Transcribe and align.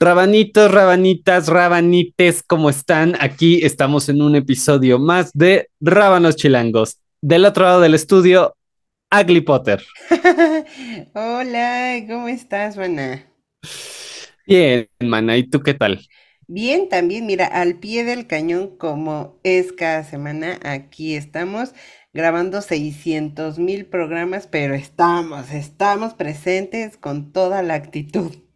Rabanitos, 0.00 0.70
rabanitas, 0.70 1.48
rabanites, 1.48 2.44
¿cómo 2.46 2.70
están? 2.70 3.16
Aquí 3.18 3.64
estamos 3.64 4.08
en 4.08 4.22
un 4.22 4.36
episodio 4.36 5.00
más 5.00 5.32
de 5.34 5.70
Rábanos 5.80 6.36
Chilangos. 6.36 7.00
Del 7.20 7.44
otro 7.44 7.64
lado 7.64 7.80
del 7.80 7.94
estudio, 7.94 8.54
Ugly 9.10 9.40
Potter. 9.40 9.84
Hola, 11.14 11.96
¿cómo 12.08 12.28
estás, 12.28 12.76
mana? 12.76 13.26
Bien, 14.46 14.88
mana, 15.00 15.36
¿y 15.36 15.42
tú 15.42 15.62
qué 15.62 15.74
tal? 15.74 16.06
Bien, 16.46 16.88
también, 16.88 17.26
mira, 17.26 17.46
al 17.46 17.80
pie 17.80 18.04
del 18.04 18.28
cañón, 18.28 18.76
como 18.78 19.40
es 19.42 19.72
cada 19.72 20.04
semana, 20.04 20.60
aquí 20.62 21.16
estamos 21.16 21.74
grabando 22.12 22.62
600 22.62 23.58
mil 23.58 23.84
programas, 23.86 24.46
pero 24.46 24.76
estamos, 24.76 25.50
estamos 25.50 26.14
presentes 26.14 26.96
con 26.96 27.32
toda 27.32 27.64
la 27.64 27.74
actitud. 27.74 28.47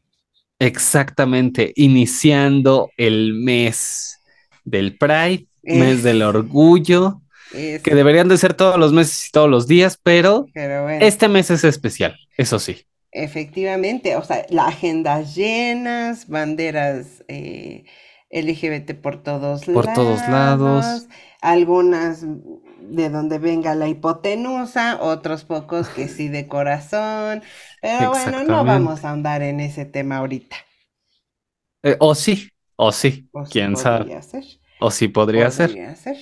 Exactamente, 0.63 1.73
iniciando 1.75 2.91
el 2.97 3.35
mes 3.35 4.21
del 4.65 4.97
Pride, 4.97 5.47
mes 5.65 6.05
del 6.05 6.23
Es, 6.23 6.29
orgullo, 6.29 7.21
que 7.51 7.95
deberían 7.95 8.29
de 8.29 8.39
ser 8.39 8.55
todos 8.55 8.79
los 8.79 8.93
meses 8.93 9.27
y 9.27 9.33
todos 9.33 9.51
los 9.51 9.67
días, 9.67 9.99
pero 10.01 10.47
pero 10.55 10.85
bueno, 10.85 11.05
este 11.05 11.27
mes 11.27 11.51
es 11.51 11.65
especial, 11.65 12.17
eso 12.37 12.61
sí, 12.61 12.87
efectivamente, 13.11 14.15
o 14.15 14.23
sea, 14.23 14.47
la 14.51 14.69
agendas 14.69 15.35
llenas, 15.35 16.29
banderas 16.29 17.25
eh, 17.27 17.83
LGBT 18.31 18.95
por 18.95 19.21
todos 19.21 19.65
por 19.65 19.93
todos 19.93 20.21
lados. 20.29 20.85
lados, 20.85 21.09
algunas 21.41 22.25
de 22.83 23.11
donde 23.11 23.39
venga 23.39 23.75
la 23.75 23.89
hipotenusa, 23.89 25.01
otros 25.03 25.45
pocos 25.45 25.89
que 25.89 26.09
sí 26.09 26.29
de 26.29 26.49
corazón, 26.49 27.43
pero 27.81 28.11
bueno, 28.11 28.45
no 28.45 28.65
vamos 28.65 29.05
a 29.05 29.11
andar 29.11 29.43
en 29.43 29.61
ese 29.61 29.85
tema 29.87 30.19
ahorita, 30.19 30.57
Eh, 31.83 31.97
o 32.01 32.15
sí, 32.15 32.49
o 32.77 32.93
sí, 32.93 33.29
o 33.33 33.45
sí 33.47 33.61
quién 33.61 33.77
sabe, 33.77 34.13
ser, 34.23 34.45
o 34.79 34.91
sí 34.91 35.09
podría 35.09 35.51
ser. 35.51 35.81
podría 35.81 35.95
ser. 35.97 36.17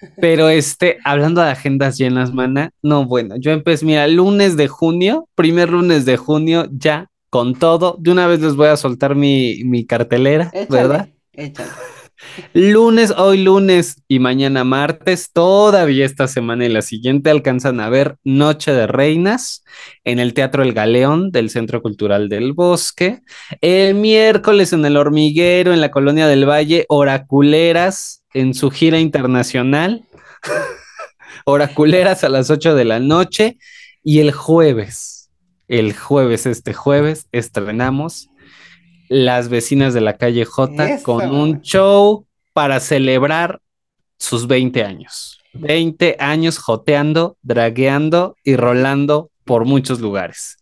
Pero 0.18 0.48
este, 0.48 0.98
hablando 1.04 1.40
de 1.42 1.50
agendas 1.50 1.96
llenas, 1.96 2.32
mana, 2.32 2.70
no, 2.82 3.06
bueno, 3.06 3.36
yo 3.38 3.52
empecé, 3.52 3.84
mira, 3.86 4.06
lunes 4.08 4.56
de 4.56 4.66
junio, 4.68 5.28
primer 5.36 5.70
lunes 5.70 6.04
de 6.06 6.16
junio, 6.16 6.66
ya 6.72 7.08
con 7.30 7.54
todo, 7.54 7.96
de 8.00 8.10
una 8.10 8.26
vez 8.26 8.40
les 8.40 8.56
voy 8.56 8.68
a 8.68 8.76
soltar 8.76 9.14
mi, 9.14 9.62
mi 9.64 9.86
cartelera, 9.86 10.56
¿verdad? 10.66 11.08
Échale. 11.32 11.88
Lunes, 12.52 13.12
hoy 13.16 13.42
lunes 13.42 14.02
y 14.08 14.18
mañana 14.18 14.64
martes, 14.64 15.30
todavía 15.32 16.04
esta 16.04 16.26
semana 16.26 16.66
y 16.66 16.68
la 16.68 16.82
siguiente 16.82 17.30
alcanzan 17.30 17.80
a 17.80 17.88
ver 17.88 18.16
Noche 18.24 18.72
de 18.72 18.86
Reinas 18.86 19.64
en 20.04 20.18
el 20.18 20.34
Teatro 20.34 20.62
El 20.62 20.72
Galeón 20.72 21.30
del 21.30 21.50
Centro 21.50 21.80
Cultural 21.80 22.28
del 22.28 22.54
Bosque. 22.54 23.20
El 23.60 23.94
miércoles 23.94 24.72
en 24.72 24.84
el 24.84 24.96
Hormiguero, 24.96 25.72
en 25.72 25.80
la 25.80 25.90
Colonia 25.90 26.26
del 26.26 26.48
Valle, 26.48 26.86
Oraculeras 26.88 28.24
en 28.34 28.54
su 28.54 28.70
gira 28.70 28.98
internacional, 28.98 30.04
Oraculeras 31.44 32.24
a 32.24 32.28
las 32.28 32.50
8 32.50 32.74
de 32.74 32.84
la 32.84 32.98
noche. 32.98 33.58
Y 34.02 34.20
el 34.20 34.32
jueves, 34.32 35.30
el 35.66 35.94
jueves, 35.94 36.46
este 36.46 36.72
jueves, 36.72 37.26
estrenamos 37.32 38.30
Las 39.08 39.48
vecinas 39.48 39.94
de 39.94 40.00
la 40.00 40.16
calle 40.16 40.44
J 40.44 41.02
con 41.02 41.30
un 41.34 41.62
show 41.62 42.26
para 42.52 42.80
celebrar 42.80 43.60
sus 44.18 44.46
20 44.46 44.84
años. 44.84 45.40
20 45.54 46.16
años 46.18 46.58
joteando, 46.58 47.36
dragueando 47.42 48.36
y 48.44 48.56
rolando 48.56 49.30
por 49.44 49.64
muchos 49.64 50.00
lugares. 50.00 50.58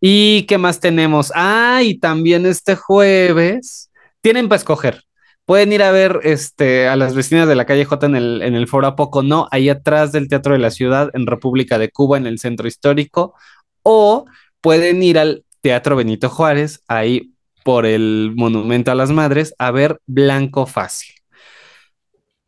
¿Y 0.00 0.42
qué 0.44 0.58
más 0.58 0.80
tenemos? 0.80 1.32
Ah, 1.34 1.80
y 1.82 1.98
también 1.98 2.46
este 2.46 2.74
jueves 2.74 3.90
tienen 4.20 4.48
para 4.48 4.58
escoger. 4.58 5.04
Pueden 5.44 5.72
ir 5.72 5.82
a 5.82 5.90
ver 5.90 6.20
este, 6.22 6.86
a 6.86 6.96
las 6.96 7.14
vecinas 7.14 7.48
de 7.48 7.56
la 7.56 7.66
calle 7.66 7.84
J 7.84 8.06
en 8.06 8.16
el, 8.16 8.42
en 8.42 8.54
el 8.54 8.68
Foro 8.68 8.86
A 8.86 8.96
Poco 8.96 9.22
No, 9.22 9.48
ahí 9.50 9.68
atrás 9.68 10.12
del 10.12 10.28
Teatro 10.28 10.52
de 10.52 10.60
la 10.60 10.70
Ciudad, 10.70 11.10
en 11.12 11.26
República 11.26 11.78
de 11.78 11.90
Cuba, 11.90 12.18
en 12.18 12.26
el 12.26 12.38
Centro 12.38 12.68
Histórico, 12.68 13.34
o 13.82 14.26
pueden 14.60 15.02
ir 15.02 15.18
al 15.18 15.44
Teatro 15.60 15.96
Benito 15.96 16.28
Juárez, 16.28 16.82
ahí 16.86 17.32
por 17.70 17.86
el 17.86 18.32
Monumento 18.34 18.90
a 18.90 18.96
las 18.96 19.12
Madres, 19.12 19.54
a 19.56 19.70
ver 19.70 20.00
Blanco 20.08 20.66
Fácil. 20.66 21.14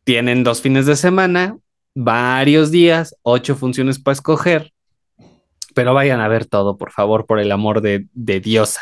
Tienen 0.03 0.43
dos 0.43 0.61
fines 0.61 0.85
de 0.85 0.97
semana, 0.97 1.57
varios 1.95 2.71
días, 2.71 3.15
ocho 3.21 3.55
funciones 3.55 3.99
para 3.99 4.15
escoger, 4.15 4.73
pero 5.73 5.93
vayan 5.93 6.19
a 6.19 6.27
ver 6.27 6.45
todo, 6.45 6.77
por 6.77 6.91
favor, 6.91 7.25
por 7.25 7.39
el 7.39 7.53
amor 7.53 7.79
de, 7.79 8.05
de 8.11 8.41
Diosa. 8.41 8.81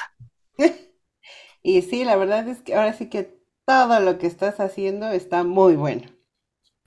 Y 1.61 1.83
sí, 1.83 2.05
la 2.05 2.15
verdad 2.15 2.47
es 2.47 2.63
que 2.63 2.73
ahora 2.73 2.93
sí 2.93 3.07
que 3.07 3.37
todo 3.67 3.99
lo 3.99 4.17
que 4.17 4.25
estás 4.25 4.59
haciendo 4.59 5.11
está 5.11 5.43
muy 5.43 5.75
bueno. 5.75 6.07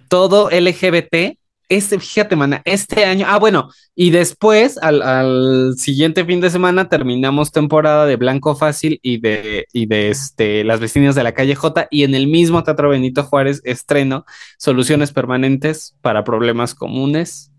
Todo 0.08 0.50
LGBT, 0.50 1.38
este, 1.68 1.98
fíjate, 1.98 2.36
mana, 2.36 2.62
este 2.64 3.04
año, 3.04 3.26
ah, 3.28 3.38
bueno, 3.38 3.70
y 3.94 4.10
después, 4.10 4.78
al, 4.78 5.02
al 5.02 5.74
siguiente 5.76 6.24
fin 6.24 6.40
de 6.40 6.50
semana, 6.50 6.88
terminamos 6.88 7.52
temporada 7.52 8.06
de 8.06 8.16
Blanco 8.16 8.54
Fácil 8.54 9.00
y 9.02 9.18
de, 9.18 9.66
y 9.72 9.86
de 9.86 10.10
este, 10.10 10.64
Las 10.64 10.80
Vecinas 10.80 11.14
de 11.14 11.22
la 11.22 11.32
Calle 11.32 11.54
J, 11.54 11.88
y 11.90 12.04
en 12.04 12.14
el 12.14 12.26
mismo 12.26 12.62
Teatro 12.62 12.90
Benito 12.90 13.22
Juárez 13.24 13.62
estreno 13.64 14.24
Soluciones 14.58 15.12
Permanentes 15.12 15.96
para 16.00 16.24
Problemas 16.24 16.74
Comunes. 16.74 17.50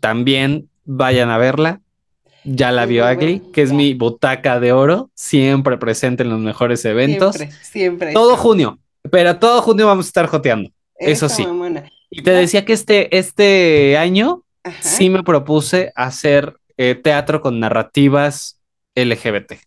También 0.00 0.68
vayan 0.84 1.30
a 1.30 1.38
verla. 1.38 1.80
Ya 2.44 2.72
la 2.72 2.86
vio 2.86 3.06
Agli, 3.06 3.38
bueno, 3.38 3.52
que 3.52 3.62
es 3.62 3.72
mi 3.72 3.94
butaca 3.94 4.58
de 4.58 4.72
oro, 4.72 5.12
siempre 5.14 5.78
presente 5.78 6.24
en 6.24 6.30
los 6.30 6.40
mejores 6.40 6.84
eventos. 6.84 7.36
Siempre, 7.36 7.58
siempre 7.62 8.12
Todo 8.12 8.36
junio, 8.36 8.80
pero 9.12 9.38
todo 9.38 9.62
junio 9.62 9.86
vamos 9.86 10.06
a 10.06 10.08
estar 10.08 10.26
joteando, 10.26 10.70
eso 10.96 11.26
Eso, 11.26 11.36
sí. 11.36 11.46
mamona. 11.46 11.84
Y 12.12 12.22
te 12.22 12.30
decía 12.32 12.64
que 12.66 12.74
este, 12.74 13.16
este 13.18 13.96
año 13.98 14.44
sí 14.78 15.10
me 15.10 15.22
propuse 15.24 15.92
hacer 15.96 16.58
eh, 16.76 16.94
teatro 16.94 17.40
con 17.40 17.60
narrativas 17.60 18.60
LGBT. 18.94 19.60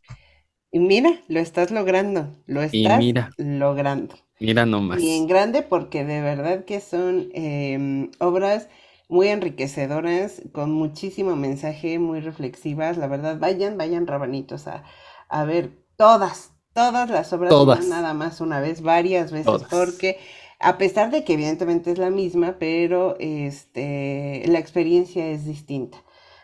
Y 0.71 0.79
mira, 0.79 1.21
lo 1.27 1.39
estás 1.39 1.71
logrando, 1.71 2.35
lo 2.45 2.61
Y 2.71 2.89
estás 2.89 2.91
mira, 2.91 3.31
logrando. 3.37 4.15
mira 4.39 4.65
Y 4.91 5.11
en 5.11 5.27
nomás. 5.27 5.27
grande 5.27 5.63
porque 5.63 6.05
de 6.05 6.21
verdad 6.21 6.65
que 6.65 6.81
son 6.81 7.29
em, 7.33 8.11
obras 8.19 8.69
muy 9.09 9.29
enriquecedoras, 9.29 10.41
con 10.53 10.71
muchísimo 10.71 11.35
mensaje, 11.35 11.99
muy 11.99 12.21
reflexivas. 12.21 12.97
La 12.97 13.07
verdad, 13.07 13.39
vayan, 13.39 13.77
vayan 13.77 14.07
rabanitos 14.07 14.67
a, 14.67 14.83
a 15.29 15.45
ver 15.45 15.71
todas, 15.97 16.53
todas 16.73 17.09
las 17.09 17.33
obras, 17.33 17.63
no 17.63 17.81
Todas, 17.81 17.85
nada 17.85 18.13
más 18.13 18.41
una 18.41 18.59
vez, 18.61 18.81
varias 18.81 19.31
veces, 19.31 19.63
todas. 19.63 19.65
porque 19.65 20.19
a 20.59 20.77
pesar 20.77 21.11
de 21.11 21.23
que 21.23 21.33
evidentemente 21.33 21.91
es 21.91 21.97
la 21.97 22.09
misma, 22.09 22.57
pero 22.59 23.15
este, 23.19 24.43
la 24.47 24.59
experiencia 24.59 25.27
es 25.27 25.45
distinta. 25.45 26.03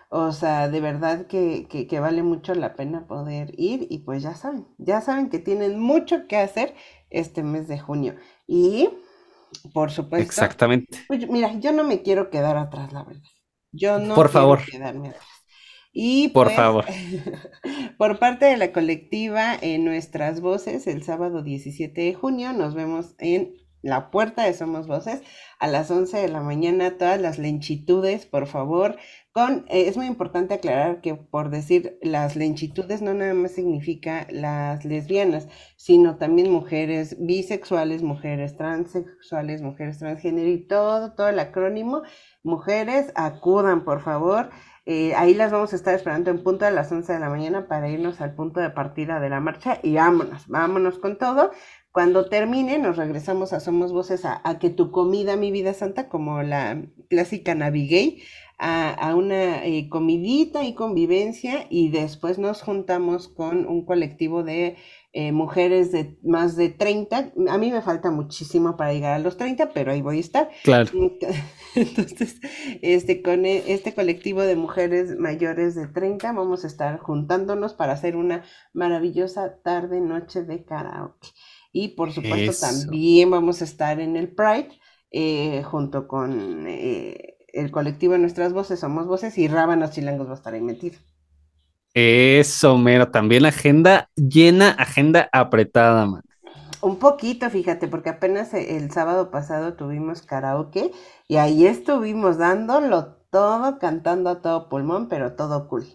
O 0.10 0.34
sea, 0.34 0.68
de 0.70 0.82
verdad 0.82 1.28
que, 1.28 1.68
que, 1.70 1.88
que 1.88 2.00
vale 2.02 2.22
mucho 2.24 2.54
la 2.54 2.74
pena 2.76 3.08
poder 3.08 3.54
ir 3.58 3.88
y 3.90 4.00
pues 4.00 4.22
ya 4.24 4.36
saben, 4.36 4.68
ya 4.78 5.00
saben 5.02 5.30
que 5.30 5.40
tienen 5.40 5.80
mucho 5.80 6.28
que 6.28 6.38
hacer 6.38 6.76
este 7.10 7.44
mes 7.44 7.68
de 7.70 7.80
junio. 7.80 8.16
Y 8.46 8.90
por 9.74 9.92
supuesto, 9.92 10.26
Exactamente. 10.26 10.98
pues 11.08 11.28
mira, 11.30 11.60
yo 11.60 11.72
no 11.72 11.84
me 11.84 12.02
quiero 12.02 12.30
quedar 12.30 12.58
atrás, 12.58 12.94
la 12.94 13.04
verdad. 13.04 13.30
Yo 13.72 14.00
no 14.00 14.16
Por 14.16 14.30
quiero 14.30 14.30
favor, 14.30 14.60
quedarme 14.70 15.10
atrás. 15.10 15.26
Y 15.94 16.30
por 16.30 16.48
pues, 16.48 16.56
favor. 16.56 16.86
por 17.98 18.20
parte 18.20 18.46
de 18.46 18.58
la 18.58 18.72
colectiva, 18.72 19.56
en 19.62 19.86
nuestras 19.86 20.42
voces, 20.42 20.88
el 20.88 21.04
sábado 21.04 21.44
17 21.44 22.02
de 22.02 22.14
junio, 22.14 22.54
nos 22.54 22.76
vemos 22.76 23.16
en 23.20 23.54
la 23.82 24.12
puerta 24.12 24.44
de 24.44 24.54
Somos 24.54 24.88
Voces 24.88 25.22
a 25.60 25.68
las 25.68 25.90
11 25.92 26.18
de 26.18 26.28
la 26.28 26.42
mañana, 26.42 26.98
todas 26.98 27.20
las 27.20 27.38
lenchitudes, 27.38 28.26
por 28.26 28.48
favor. 28.48 28.98
Con, 29.32 29.66
eh, 29.70 29.88
es 29.88 29.96
muy 29.96 30.08
importante 30.08 30.56
aclarar 30.56 31.02
que 31.02 31.16
por 31.16 31.50
decir 31.50 31.98
las 32.02 32.36
lenchitudes 32.36 33.02
no 33.02 33.14
nada 33.14 33.34
más 33.34 33.52
significa 33.52 34.28
las 34.30 34.84
lesbianas, 34.84 35.48
sino 35.78 36.18
también 36.18 36.52
mujeres 36.52 37.16
bisexuales, 37.20 38.04
mujeres 38.04 38.58
transexuales, 38.58 39.62
mujeres 39.62 40.00
transgénero 40.00 40.50
y 40.50 40.68
todo, 40.68 41.14
todo 41.14 41.30
el 41.30 41.40
acrónimo. 41.40 42.02
Mujeres, 42.44 43.12
acudan, 43.16 43.86
por 43.86 44.02
favor. 44.02 44.50
Eh, 44.86 45.14
ahí 45.16 45.36
las 45.36 45.52
vamos 45.52 45.74
a 45.74 45.76
estar 45.76 45.94
esperando 45.94 46.32
en 46.32 46.44
punto 46.44 46.66
de 46.66 46.72
las 46.72 46.92
11 46.92 47.14
de 47.14 47.20
la 47.20 47.30
mañana 47.30 47.68
para 47.68 47.88
irnos 47.88 48.20
al 48.20 48.34
punto 48.34 48.60
de 48.60 48.72
partida 48.72 49.20
de 49.20 49.30
la 49.30 49.40
marcha 49.40 49.80
y 49.84 49.96
vámonos, 49.96 50.48
vámonos 50.48 50.98
con 50.98 51.20
todo, 51.20 51.52
Cuando 51.92 52.30
termine, 52.30 52.78
nos 52.78 52.96
regresamos 52.96 53.52
a 53.52 53.60
Somos 53.60 53.92
Voces 53.92 54.24
a, 54.24 54.42
que 54.60 54.70
tu 54.70 54.92
comida, 54.92 55.36
mi 55.36 55.52
vida 55.52 55.74
santa, 55.74 56.08
como 56.08 56.42
la 56.42 56.84
clásica 57.10 57.54
Navigay, 57.54 58.22
a, 58.58 59.16
una 59.16 59.66
eh, 59.66 59.90
comidita 59.90 60.64
y 60.64 60.76
convivencia 60.76 61.66
y 61.70 61.90
después 61.90 62.38
nos 62.38 62.62
juntamos 62.62 63.28
con 63.28 63.68
un 63.68 63.86
colectivo 63.86 64.44
de 64.44 64.78
eh, 65.14 65.32
mujeres 65.32 65.92
de 65.92 66.18
más 66.24 66.56
de 66.56 66.70
30. 66.70 67.34
A 67.50 67.58
mí 67.58 67.72
me 67.72 67.82
falta 67.82 68.12
muchísimo 68.12 68.78
para 68.78 68.94
llegar 68.94 69.14
a 69.14 69.20
los 69.20 69.36
30, 69.36 69.72
pero 69.74 69.92
ahí 69.92 70.02
voy 70.02 70.18
a 70.18 70.22
estar. 70.22 70.50
Claro. 70.64 70.92
Entonces, 71.76 72.40
este, 72.82 73.22
con 73.22 73.46
e, 73.46 73.74
este 73.74 73.94
colectivo 73.94 74.42
de 74.44 74.56
mujeres 74.56 75.18
mayores 75.18 75.76
de 75.76 75.88
30 75.88 76.32
vamos 76.32 76.64
a 76.64 76.68
estar 76.68 77.00
juntándonos 77.00 77.74
para 77.74 77.94
hacer 77.94 78.16
una 78.16 78.44
maravillosa 78.74 79.58
tarde, 79.64 80.00
noche 80.00 80.44
de 80.44 80.64
karaoke. 80.64 81.30
Y 81.72 81.90
por 81.90 82.12
supuesto 82.12 82.52
también 82.60 83.32
vamos 83.32 83.62
a 83.62 83.66
estar 83.66 84.00
en 84.00 84.16
el 84.18 84.30
Pride 84.30 84.70
eh, 85.12 85.64
junto 85.64 86.08
con 86.08 86.66
eh, 86.68 87.38
el 87.54 87.72
colectivo 87.72 88.14
de 88.14 88.20
Nuestras 88.20 88.54
Voces, 88.54 88.80
Somos 88.80 89.08
Voces 89.08 89.38
y 89.38 89.48
Rábanos 89.48 89.92
Chilangos 89.92 90.28
va 90.28 90.34
a 90.34 90.36
estar 90.36 90.54
ahí 90.54 90.62
metido. 90.62 90.98
Eso, 91.94 92.78
mero. 92.78 93.12
También 93.12 93.46
agenda 93.46 94.10
llena, 94.16 94.72
agenda 94.72 95.30
apretada, 95.32 96.06
man. 96.06 96.22
Un 96.82 96.98
poquito, 96.98 97.50
fíjate, 97.50 97.88
porque 97.88 98.10
apenas 98.10 98.54
el 98.54 98.92
sábado 98.92 99.30
pasado 99.30 99.76
tuvimos 99.76 100.22
karaoke 100.24 100.92
y 101.28 101.36
ahí 101.38 101.68
estuvimos 101.68 102.38
dándolo 102.38 103.18
todo, 103.30 103.78
cantando 103.78 104.30
a 104.30 104.42
todo 104.42 104.68
pulmón, 104.70 105.08
pero 105.08 105.36
todo 105.36 105.68
cool. 105.68 105.86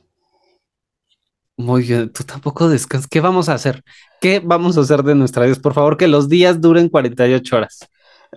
Muy 1.56 1.82
bien, 1.82 2.12
tú 2.12 2.22
tampoco 2.24 2.68
descansas. 2.68 3.08
¿Qué 3.08 3.20
vamos 3.20 3.48
a 3.48 3.54
hacer? 3.54 3.82
¿Qué 4.20 4.40
vamos 4.44 4.76
a 4.76 4.82
hacer 4.82 5.02
de 5.02 5.14
nuestra 5.14 5.46
vida? 5.46 5.56
Por 5.62 5.74
favor, 5.74 5.96
que 5.96 6.08
los 6.08 6.28
días 6.28 6.60
duren 6.60 6.88
48 6.88 7.56
horas. 7.56 7.88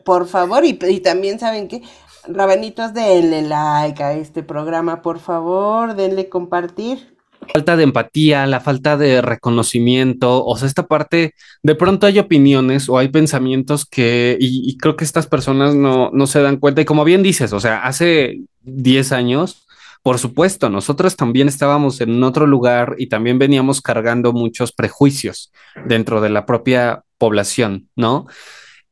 Por 0.05 0.27
favor, 0.27 0.63
y, 0.63 0.79
y 0.87 0.99
también 1.01 1.39
saben 1.39 1.67
que, 1.67 1.81
rabanitos, 2.27 2.93
denle 2.93 3.41
like 3.41 4.01
a 4.01 4.13
este 4.13 4.43
programa, 4.43 5.01
por 5.01 5.19
favor, 5.19 5.95
denle 5.95 6.29
compartir 6.29 7.19
falta 7.53 7.77
de 7.77 7.83
empatía, 7.83 8.45
la 8.47 8.59
falta 8.59 8.97
de 8.97 9.21
reconocimiento, 9.21 10.45
o 10.45 10.57
sea, 10.57 10.67
esta 10.67 10.87
parte, 10.87 11.33
de 11.63 11.75
pronto 11.75 12.07
hay 12.07 12.19
opiniones 12.19 12.89
o 12.89 12.97
hay 12.97 13.09
pensamientos 13.09 13.85
que, 13.85 14.37
y, 14.39 14.77
creo 14.77 14.95
que 14.95 15.03
estas 15.03 15.27
personas 15.27 15.75
no, 15.75 16.11
no 16.13 16.27
se 16.27 16.41
dan 16.41 16.57
cuenta, 16.57 16.81
y 16.81 16.85
como 16.85 17.03
bien 17.03 17.23
dices, 17.23 17.53
o 17.53 17.59
sea, 17.59 17.83
hace 17.83 18.41
10 18.63 19.11
años, 19.11 19.65
por 20.01 20.17
supuesto, 20.17 20.69
nosotros 20.69 21.15
también 21.15 21.47
estábamos 21.47 22.01
en 22.01 22.23
otro 22.23 22.47
lugar 22.47 22.95
y 22.97 23.07
también 23.07 23.37
veníamos 23.37 23.81
cargando 23.81 24.33
muchos 24.33 24.71
prejuicios 24.71 25.51
dentro 25.85 26.21
de 26.21 26.29
la 26.29 26.45
propia 26.45 27.03
población, 27.17 27.89
¿no? 27.95 28.27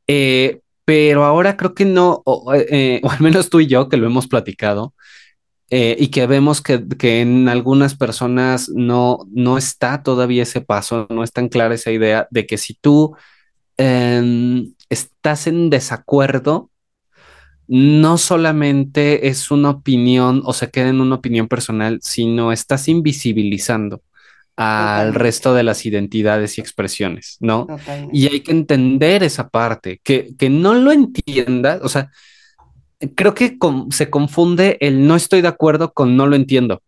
Eh, 0.06 0.60
pero 0.84 1.24
ahora 1.24 1.56
creo 1.56 1.74
que 1.74 1.84
no, 1.84 2.22
o, 2.24 2.54
eh, 2.54 3.00
o, 3.04 3.10
al 3.10 3.20
menos 3.20 3.50
tú 3.50 3.60
y 3.60 3.66
yo 3.66 3.88
que 3.88 3.96
lo 3.96 4.06
hemos 4.06 4.26
platicado, 4.26 4.94
eh, 5.70 5.96
y 5.98 6.08
que 6.08 6.26
vemos 6.26 6.62
que, 6.62 6.80
en 7.20 7.48
algunas 7.48 7.94
personas 7.94 8.70
no, 8.70 9.26
no 9.30 9.58
está 9.58 10.02
todavía 10.02 10.44
ese 10.44 10.62
paso, 10.62 11.06
no 11.10 11.22
es 11.22 11.32
tan 11.32 11.48
clara 11.48 11.74
esa 11.74 11.90
idea 11.90 12.26
de 12.30 12.46
que 12.46 12.56
si 12.56 12.72
tú 12.74 13.14
em, 13.76 14.72
estás 14.88 15.46
en 15.46 15.68
desacuerdo, 15.68 16.70
no 17.68 18.18
solamente 18.18 19.28
es 19.28 19.50
una 19.50 19.70
opinión 19.70 20.42
o 20.44 20.52
se 20.52 20.70
queda 20.70 20.88
en 20.88 21.00
una 21.00 21.16
opinión 21.16 21.48
personal, 21.48 22.00
sino 22.02 22.50
estás 22.50 22.88
invisibilizando 22.88 24.02
al 24.56 25.14
resto 25.14 25.54
de 25.54 25.62
las 25.62 25.86
identidades 25.86 26.58
y 26.58 26.60
expresiones, 26.60 27.36
¿no? 27.38 27.68
Y 28.12 28.26
hay 28.26 28.40
que 28.40 28.50
entender 28.50 29.22
esa 29.22 29.48
parte, 29.48 30.00
que, 30.02 30.30
que 30.36 30.50
no 30.50 30.74
lo 30.74 30.90
entiendas, 30.90 31.80
o 31.82 31.88
sea, 31.88 32.10
creo 33.14 33.34
que 33.34 33.56
se 33.90 34.10
confunde 34.10 34.76
el 34.80 35.06
no 35.06 35.14
estoy 35.14 35.42
de 35.42 35.48
acuerdo 35.48 35.92
con 35.92 36.16
no 36.16 36.26
lo 36.26 36.34
entiendo. 36.34 36.82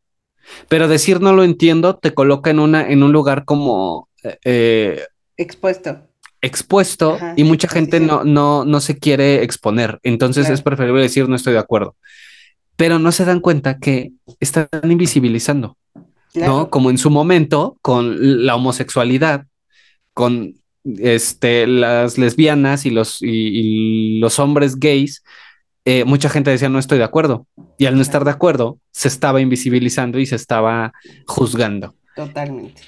Pero 0.68 0.88
decir 0.88 1.20
no 1.20 1.32
lo 1.32 1.44
entiendo 1.44 1.96
te 1.96 2.12
coloca 2.12 2.50
en, 2.50 2.58
una, 2.58 2.88
en 2.88 3.02
un 3.02 3.12
lugar 3.12 3.44
como... 3.44 4.08
Eh, 4.24 4.38
eh, 4.44 5.04
expuesto. 6.40 7.18
Y 7.36 7.44
mucha 7.44 7.68
gente 7.68 8.00
no, 8.00 8.24
no, 8.24 8.64
no 8.64 8.80
se 8.80 8.98
quiere 8.98 9.42
exponer. 9.42 9.98
Entonces 10.02 10.48
es 10.48 10.62
preferible 10.62 11.02
decir 11.02 11.28
no 11.28 11.36
estoy 11.36 11.52
de 11.52 11.58
acuerdo. 11.58 11.96
Pero 12.76 12.98
no 12.98 13.12
se 13.12 13.24
dan 13.24 13.40
cuenta 13.40 13.78
que 13.78 14.12
están 14.40 14.68
invisibilizando, 14.84 15.76
¿no? 16.34 16.70
Como 16.70 16.90
en 16.90 16.98
su 16.98 17.10
momento 17.10 17.76
con 17.82 18.46
la 18.46 18.56
homosexualidad, 18.56 19.46
con 20.14 20.54
este, 20.84 21.66
las 21.66 22.16
lesbianas 22.16 22.86
y 22.86 22.90
los, 22.90 23.18
y 23.20 24.18
los 24.18 24.38
hombres 24.38 24.76
gays, 24.76 25.22
eh, 25.84 26.04
mucha 26.04 26.28
gente 26.28 26.50
decía 26.50 26.68
no 26.68 26.78
estoy 26.78 26.98
de 26.98 27.04
acuerdo 27.04 27.46
y 27.78 27.86
al 27.86 27.96
no 27.96 28.02
estar 28.02 28.24
de 28.24 28.30
acuerdo 28.30 28.78
se 28.90 29.08
estaba 29.08 29.40
invisibilizando 29.40 30.18
y 30.18 30.26
se 30.26 30.36
estaba 30.36 30.92
juzgando. 31.26 31.94
Totalmente. 32.14 32.82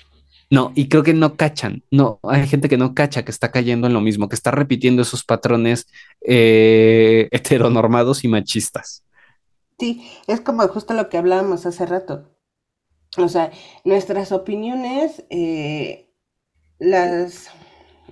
No, 0.53 0.71
y 0.75 0.91
creo 0.91 1.03
que 1.03 1.15
no 1.15 1.39
cachan, 1.39 1.83
no, 1.91 2.21
hay 2.25 2.47
gente 2.47 2.69
que 2.69 2.77
no 2.77 2.95
cacha, 2.95 3.25
que 3.25 3.31
está 3.31 3.51
cayendo 3.51 3.87
en 3.87 3.95
lo 3.95 4.03
mismo, 4.03 4.29
que 4.29 4.35
está 4.35 4.51
repitiendo 4.51 5.01
esos 5.01 5.25
patrones 5.25 5.87
eh, 6.21 7.27
heteronormados 7.33 8.23
y 8.23 8.29
machistas. 8.29 9.03
Sí, 9.79 10.07
es 10.27 10.43
como 10.43 10.69
justo 10.69 10.93
lo 10.93 11.09
que 11.09 11.17
hablábamos 11.17 11.65
hace 11.65 11.87
rato. 11.87 12.37
O 13.17 13.31
sea, 13.31 13.51
nuestras 13.85 14.31
opiniones 14.31 15.25
eh, 15.31 16.11
las 16.79 17.49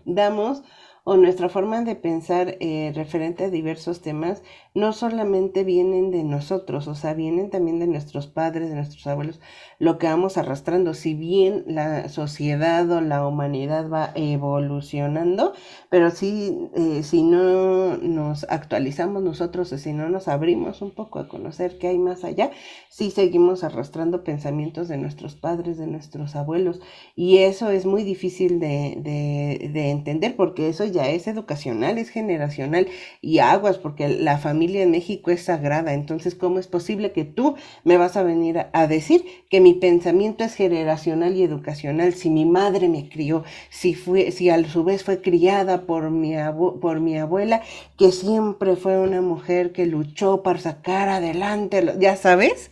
damos 0.06 0.62
o 1.04 1.18
nuestra 1.18 1.50
forma 1.50 1.82
de 1.82 1.94
pensar 1.94 2.56
eh, 2.60 2.92
referente 2.94 3.44
a 3.44 3.50
diversos 3.50 4.00
temas 4.00 4.42
no 4.72 4.92
solamente 4.92 5.64
vienen 5.64 6.12
de 6.12 6.22
nosotros, 6.22 6.86
o 6.86 6.94
sea, 6.94 7.12
vienen 7.14 7.50
también 7.50 7.80
de 7.80 7.88
nuestros 7.88 8.28
padres, 8.28 8.68
de 8.68 8.76
nuestros 8.76 9.04
abuelos, 9.08 9.40
lo 9.80 9.98
que 9.98 10.06
vamos 10.06 10.36
arrastrando. 10.36 10.94
Si 10.94 11.14
bien 11.14 11.64
la 11.66 12.08
sociedad 12.08 12.88
o 12.90 13.00
la 13.00 13.26
humanidad 13.26 13.88
va 13.90 14.12
evolucionando, 14.14 15.54
pero 15.88 16.10
sí, 16.10 16.68
eh, 16.76 17.02
si 17.02 17.22
no 17.22 17.96
nos 17.96 18.44
actualizamos 18.48 19.22
nosotros, 19.24 19.72
o 19.72 19.78
si 19.78 19.92
no 19.92 20.08
nos 20.08 20.28
abrimos 20.28 20.82
un 20.82 20.92
poco 20.92 21.18
a 21.18 21.28
conocer 21.28 21.78
qué 21.78 21.88
hay 21.88 21.98
más 21.98 22.22
allá, 22.22 22.52
sí 22.88 23.10
seguimos 23.10 23.64
arrastrando 23.64 24.22
pensamientos 24.22 24.86
de 24.86 24.98
nuestros 24.98 25.34
padres, 25.34 25.78
de 25.78 25.88
nuestros 25.88 26.36
abuelos. 26.36 26.80
Y 27.16 27.38
eso 27.38 27.70
es 27.70 27.86
muy 27.86 28.04
difícil 28.04 28.60
de, 28.60 28.96
de, 28.98 29.68
de 29.72 29.90
entender 29.90 30.36
porque 30.36 30.68
eso 30.68 30.84
ya 30.84 31.08
es 31.08 31.26
educacional, 31.26 31.98
es 31.98 32.10
generacional 32.10 32.86
y 33.20 33.40
aguas 33.40 33.78
porque 33.78 34.08
la 34.08 34.38
familia 34.38 34.59
familia 34.60 34.82
en 34.82 34.90
México 34.90 35.30
es 35.30 35.44
sagrada. 35.44 35.94
Entonces, 35.94 36.34
¿cómo 36.34 36.58
es 36.58 36.66
posible 36.66 37.12
que 37.12 37.24
tú 37.24 37.54
me 37.82 37.96
vas 37.96 38.18
a 38.18 38.22
venir 38.22 38.66
a, 38.74 38.86
decir 38.86 39.24
que 39.48 39.58
mi 39.58 39.72
pensamiento 39.72 40.44
es 40.44 40.54
generacional 40.54 41.34
y 41.34 41.42
educacional? 41.42 42.12
Si 42.12 42.28
mi 42.28 42.44
madre 42.44 42.90
me 42.90 43.08
crió, 43.08 43.42
si, 43.70 43.94
fue, 43.94 44.32
si 44.32 44.50
a 44.50 44.62
su 44.68 44.84
vez 44.84 45.02
fue 45.02 45.22
criada 45.22 45.86
por 45.86 46.10
mi, 46.10 46.34
por 46.82 47.00
mi 47.00 47.16
abuela, 47.16 47.62
que 47.96 48.12
siempre 48.12 48.76
fue 48.76 49.00
una 49.00 49.22
mujer 49.22 49.72
que 49.72 49.86
luchó 49.86 50.42
para 50.42 50.58
sacar 50.58 51.08
adelante, 51.08 51.94
ya 51.98 52.16
sabes. 52.16 52.70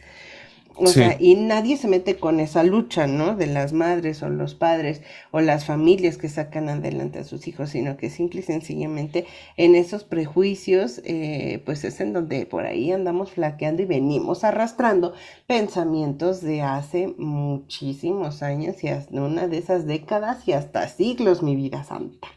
O 0.80 0.86
sea, 0.86 1.16
y 1.18 1.34
nadie 1.34 1.76
se 1.76 1.88
mete 1.88 2.16
con 2.16 2.38
esa 2.40 2.62
lucha, 2.62 3.06
¿no? 3.06 3.34
De 3.34 3.46
las 3.46 3.72
madres 3.72 4.22
o 4.22 4.28
los 4.28 4.54
padres 4.54 5.02
o 5.32 5.40
las 5.40 5.64
familias 5.64 6.18
que 6.18 6.28
sacan 6.28 6.68
adelante 6.68 7.18
a 7.18 7.24
sus 7.24 7.48
hijos, 7.48 7.70
sino 7.70 7.96
que 7.96 8.10
simple 8.10 8.40
y 8.40 8.44
sencillamente 8.44 9.26
en 9.56 9.74
esos 9.74 10.04
prejuicios, 10.04 11.00
eh, 11.04 11.62
pues 11.64 11.84
es 11.84 12.00
en 12.00 12.12
donde 12.12 12.46
por 12.46 12.64
ahí 12.64 12.92
andamos 12.92 13.32
flaqueando 13.32 13.82
y 13.82 13.86
venimos 13.86 14.44
arrastrando 14.44 15.14
pensamientos 15.46 16.40
de 16.42 16.62
hace 16.62 17.14
muchísimos 17.18 18.42
años 18.42 18.82
y 18.84 18.88
hasta 18.88 19.20
una 19.20 19.48
de 19.48 19.58
esas 19.58 19.86
décadas 19.86 20.46
y 20.46 20.52
hasta 20.52 20.88
siglos, 20.88 21.42
mi 21.42 21.56
vida 21.56 21.82
santa. 21.84 22.28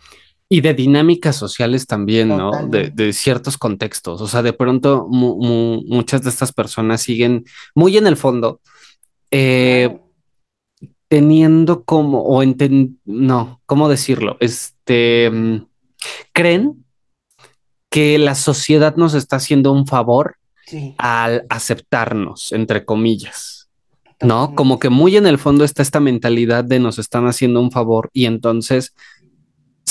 Y 0.53 0.60
de 0.60 0.74
dinámicas 0.74 1.38
sociales 1.38 1.88
también, 1.88 2.27
¿no? 2.27 2.51
De, 2.67 3.13
ciertos 3.13 3.58
contextos. 3.58 4.20
O 4.20 4.27
sea, 4.27 4.43
de 4.43 4.51
pronto 4.51 5.08
muchas 5.08 6.24
de 6.24 6.29
estas 6.29 6.51
personas 6.51 7.01
siguen 7.01 7.46
muy 7.74 7.96
en 7.96 8.05
el 8.05 8.17
fondo, 8.17 8.60
eh, 9.31 9.98
teniendo 11.08 11.86
como, 11.86 12.24
o 12.24 12.43
enten 12.43 13.00
no, 13.05 13.62
¿cómo 13.65 13.88
decirlo? 13.88 14.36
Este, 14.41 15.31
mm, 15.31 15.67
creen 16.34 16.84
que 17.89 18.17
la 18.17 18.36
sociedad 18.36 18.98
nos 18.98 19.13
está 19.13 19.38
haciendo 19.38 19.72
un 19.72 19.88
favor 19.88 20.36
al 20.98 21.46
aceptarnos, 21.50 22.51
entre 22.51 22.84
comillas. 22.84 23.70
¿No? 24.22 24.53
Como 24.53 24.79
que 24.79 24.89
muy 24.89 25.17
en 25.17 25.25
el 25.25 25.39
fondo 25.39 25.63
está 25.63 25.81
esta 25.81 26.00
mentalidad 26.00 26.63
de 26.63 26.79
nos 26.79 27.00
están 27.00 27.25
haciendo 27.25 27.60
un 27.60 27.72
favor 27.72 28.12
y 28.13 28.25
entonces 28.25 28.93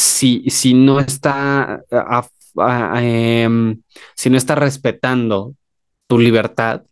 si, 0.00 0.75
no 0.75 1.00
está, 1.00 1.83
em, 2.97 3.80
si 4.16 4.30
no 4.30 4.37
está 4.37 4.54
respetando 4.54 5.54
tu 6.07 6.19
libertad, 6.19 6.83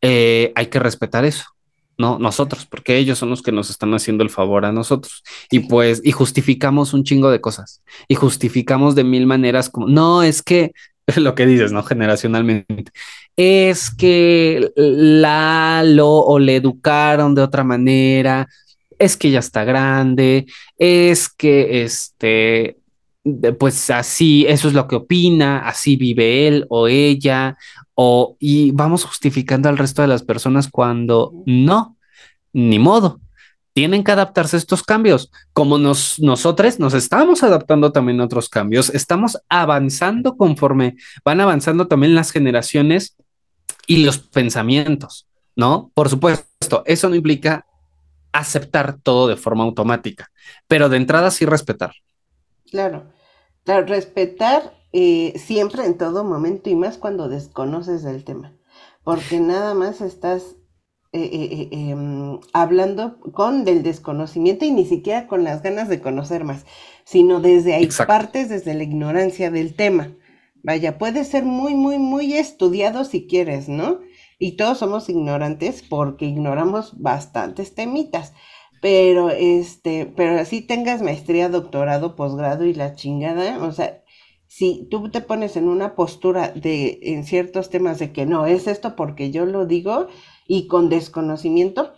eh, 0.00 0.52
hay 0.54 0.66
que 0.66 0.78
respetar 0.78 1.24
eso, 1.24 1.44
¿no? 1.98 2.18
Nosotros, 2.18 2.66
porque 2.66 2.96
ellos 2.96 3.18
son 3.18 3.30
los 3.30 3.42
que 3.42 3.52
nos 3.52 3.70
están 3.70 3.92
haciendo 3.92 4.24
el 4.24 4.30
favor 4.30 4.64
a 4.64 4.72
nosotros. 4.72 5.22
Y 5.50 5.60
pues, 5.60 6.00
y 6.04 6.12
justificamos 6.12 6.94
un 6.94 7.04
chingo 7.04 7.30
de 7.30 7.40
cosas. 7.40 7.82
Y 8.08 8.14
justificamos 8.14 8.94
de 8.94 9.04
mil 9.04 9.26
maneras 9.26 9.68
como, 9.68 9.88
no, 9.88 10.22
es 10.22 10.42
que, 10.42 10.72
lo 11.16 11.34
que 11.34 11.46
dices, 11.46 11.72
¿no? 11.72 11.82
Generacionalmente, 11.82 12.92
es 13.36 13.90
que 13.94 14.70
la 14.76 15.82
lo 15.84 16.10
o 16.10 16.38
le 16.38 16.56
educaron 16.56 17.34
de 17.34 17.42
otra 17.42 17.64
manera, 17.64 18.48
es 19.00 19.16
que 19.16 19.30
ya 19.30 19.40
está 19.40 19.64
grande, 19.64 20.46
es 20.78 21.30
que 21.30 21.82
este, 21.82 22.76
pues 23.58 23.90
así, 23.90 24.44
eso 24.46 24.68
es 24.68 24.74
lo 24.74 24.86
que 24.86 24.96
opina, 24.96 25.66
así 25.66 25.96
vive 25.96 26.46
él 26.46 26.66
o 26.68 26.86
ella, 26.86 27.56
o 27.94 28.36
y 28.38 28.72
vamos 28.72 29.04
justificando 29.04 29.68
al 29.68 29.78
resto 29.78 30.02
de 30.02 30.08
las 30.08 30.22
personas 30.22 30.68
cuando 30.70 31.32
no, 31.46 31.96
ni 32.52 32.78
modo. 32.78 33.20
Tienen 33.72 34.04
que 34.04 34.12
adaptarse 34.12 34.56
a 34.56 34.58
estos 34.58 34.82
cambios, 34.82 35.30
como 35.54 35.78
nos, 35.78 36.18
nosotros 36.18 36.78
nos 36.78 36.92
estamos 36.92 37.42
adaptando 37.42 37.92
también 37.92 38.20
a 38.20 38.24
otros 38.24 38.50
cambios, 38.50 38.90
estamos 38.90 39.38
avanzando 39.48 40.36
conforme 40.36 40.96
van 41.24 41.40
avanzando 41.40 41.88
también 41.88 42.14
las 42.14 42.32
generaciones 42.32 43.16
y 43.86 44.04
los 44.04 44.18
pensamientos, 44.18 45.26
¿no? 45.56 45.90
Por 45.94 46.10
supuesto, 46.10 46.82
eso 46.84 47.08
no 47.08 47.14
implica 47.14 47.64
aceptar 48.32 48.98
todo 49.02 49.28
de 49.28 49.36
forma 49.36 49.64
automática, 49.64 50.30
pero 50.68 50.88
de 50.88 50.96
entrada 50.98 51.30
sí 51.30 51.46
respetar. 51.46 51.92
claro. 52.70 53.12
Claro, 53.64 53.86
respetar 53.86 54.72
eh, 54.92 55.34
siempre 55.38 55.84
en 55.84 55.98
todo 55.98 56.24
momento 56.24 56.70
y 56.70 56.74
más 56.74 56.98
cuando 56.98 57.28
desconoces 57.28 58.02
del 58.02 58.24
tema, 58.24 58.56
porque 59.04 59.38
nada 59.38 59.74
más 59.74 60.00
estás 60.00 60.56
eh, 61.12 61.20
eh, 61.22 61.68
eh, 61.72 61.90
em, 61.90 62.38
hablando 62.52 63.18
con 63.32 63.64
del 63.64 63.82
desconocimiento 63.82 64.64
y 64.64 64.70
ni 64.70 64.86
siquiera 64.86 65.26
con 65.26 65.42
las 65.42 65.62
ganas 65.62 65.88
de 65.88 66.00
conocer 66.00 66.44
más, 66.44 66.64
sino 67.04 67.40
desde 67.40 67.74
ahí, 67.74 67.84
Exacto, 67.84 68.06
partes 68.06 68.48
desde 68.48 68.74
la 68.74 68.84
ignorancia 68.84 69.50
del 69.50 69.74
tema. 69.74 70.16
Vaya, 70.62 70.98
puede 70.98 71.24
ser 71.24 71.44
muy, 71.44 71.74
muy, 71.74 71.98
muy 71.98 72.34
estudiado 72.34 73.04
si 73.04 73.26
quieres, 73.26 73.68
¿no? 73.68 74.00
Y 74.40 74.56
todos 74.56 74.78
somos 74.78 75.08
ignorantes 75.08 75.82
porque 75.88 76.24
ignoramos 76.24 77.00
bastantes 77.00 77.74
temitas. 77.76 78.32
Pero 78.82 79.30
este, 79.30 80.06
pero 80.06 80.40
así 80.40 80.62
tengas 80.62 81.02
maestría, 81.02 81.48
doctorado, 81.48 82.16
posgrado 82.16 82.64
y 82.64 82.74
la 82.74 82.94
chingada, 82.94 83.62
o 83.62 83.72
sea, 83.72 84.02
si 84.46 84.88
tú 84.90 85.10
te 85.10 85.20
pones 85.20 85.56
en 85.56 85.68
una 85.68 85.94
postura 85.94 86.48
de 86.48 86.98
en 87.02 87.24
ciertos 87.24 87.70
temas 87.70 87.98
de 87.98 88.12
que 88.12 88.26
no 88.26 88.46
es 88.46 88.66
esto 88.66 88.96
porque 88.96 89.30
yo 89.30 89.46
lo 89.46 89.66
digo, 89.66 90.08
y 90.48 90.66
con 90.66 90.88
desconocimiento, 90.88 91.92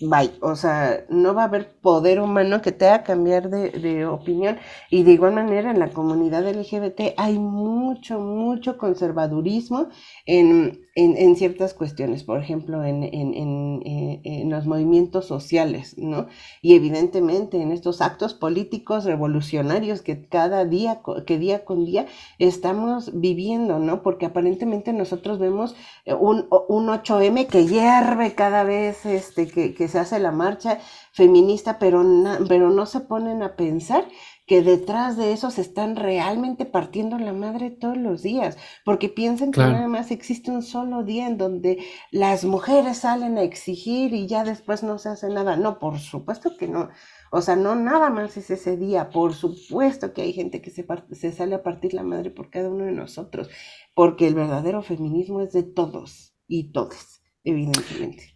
bye. 0.00 0.32
O 0.42 0.56
sea, 0.56 1.06
no 1.08 1.34
va 1.34 1.42
a 1.42 1.46
haber 1.46 1.74
poder 1.80 2.20
humano 2.20 2.60
que 2.60 2.72
te 2.72 2.86
haga 2.86 3.04
cambiar 3.04 3.48
de, 3.48 3.70
de 3.70 4.04
opinión. 4.06 4.58
Y 4.90 5.04
de 5.04 5.12
igual 5.12 5.32
manera, 5.32 5.70
en 5.70 5.78
la 5.78 5.90
comunidad 5.90 6.46
LGBT 6.46 7.14
hay 7.16 7.38
mucho, 7.38 8.20
mucho 8.20 8.76
conservadurismo 8.76 9.88
en, 10.26 10.83
en, 10.96 11.16
en 11.16 11.34
ciertas 11.36 11.74
cuestiones, 11.74 12.22
por 12.22 12.40
ejemplo, 12.40 12.84
en, 12.84 13.02
en, 13.02 13.82
eh, 13.84 14.20
en, 14.22 14.50
los 14.50 14.66
movimientos 14.66 15.26
sociales, 15.26 15.96
¿no? 15.98 16.28
Y 16.62 16.74
evidentemente 16.74 17.60
en 17.60 17.72
estos 17.72 18.00
actos 18.00 18.32
políticos 18.34 19.04
revolucionarios 19.04 20.02
que 20.02 20.26
cada 20.28 20.64
día, 20.64 21.00
que 21.26 21.38
día 21.38 21.64
con 21.64 21.84
día 21.84 22.06
estamos 22.38 23.10
viviendo, 23.20 23.80
¿no? 23.80 24.02
Porque 24.02 24.26
aparentemente 24.26 24.92
nosotros 24.92 25.40
vemos 25.40 25.74
eh, 26.04 26.14
un, 26.14 26.46
un 26.68 26.86
8M 26.86 27.48
que 27.48 27.66
hierve 27.66 28.34
cada 28.34 28.62
vez 28.62 29.04
este, 29.04 29.48
que, 29.48 29.74
que 29.74 29.88
se 29.88 29.98
hace 29.98 30.20
la 30.20 30.30
marcha 30.30 30.78
feminista, 31.12 31.78
pero, 31.80 32.04
pero 32.48 32.70
no 32.70 32.86
se 32.86 33.00
ponen 33.00 33.42
a 33.42 33.56
pensar 33.56 34.04
que 34.46 34.62
detrás 34.62 35.16
de 35.16 35.32
eso 35.32 35.50
se 35.50 35.62
están 35.62 35.96
realmente 35.96 36.66
partiendo 36.66 37.18
la 37.18 37.32
madre 37.32 37.70
todos 37.70 37.96
los 37.96 38.22
días, 38.22 38.58
porque 38.84 39.08
piensan 39.08 39.52
que 39.52 39.60
nada 39.60 39.88
más 39.88 40.10
existe 40.10 40.50
un 40.50 40.62
solo 40.62 41.02
día 41.02 41.26
en 41.26 41.38
donde 41.38 41.82
las 42.10 42.44
mujeres 42.44 42.98
salen 42.98 43.38
a 43.38 43.42
exigir 43.42 44.12
y 44.12 44.26
ya 44.26 44.44
después 44.44 44.82
no 44.82 44.98
se 44.98 45.08
hace 45.08 45.28
nada. 45.30 45.56
No, 45.56 45.78
por 45.78 45.98
supuesto 45.98 46.56
que 46.58 46.68
no. 46.68 46.90
O 47.32 47.40
sea, 47.40 47.56
no 47.56 47.74
nada 47.74 48.10
más 48.10 48.36
es 48.36 48.50
ese 48.50 48.76
día. 48.76 49.10
Por 49.10 49.34
supuesto 49.34 50.12
que 50.12 50.22
hay 50.22 50.32
gente 50.32 50.60
que 50.60 50.70
se, 50.70 50.86
se 51.12 51.32
sale 51.32 51.54
a 51.54 51.62
partir 51.62 51.94
la 51.94 52.02
madre 52.02 52.30
por 52.30 52.50
cada 52.50 52.68
uno 52.68 52.84
de 52.84 52.92
nosotros, 52.92 53.48
porque 53.94 54.26
el 54.28 54.34
verdadero 54.34 54.82
feminismo 54.82 55.40
es 55.40 55.52
de 55.52 55.62
todos 55.62 56.34
y 56.46 56.72
todas, 56.72 57.22
evidentemente. 57.44 58.33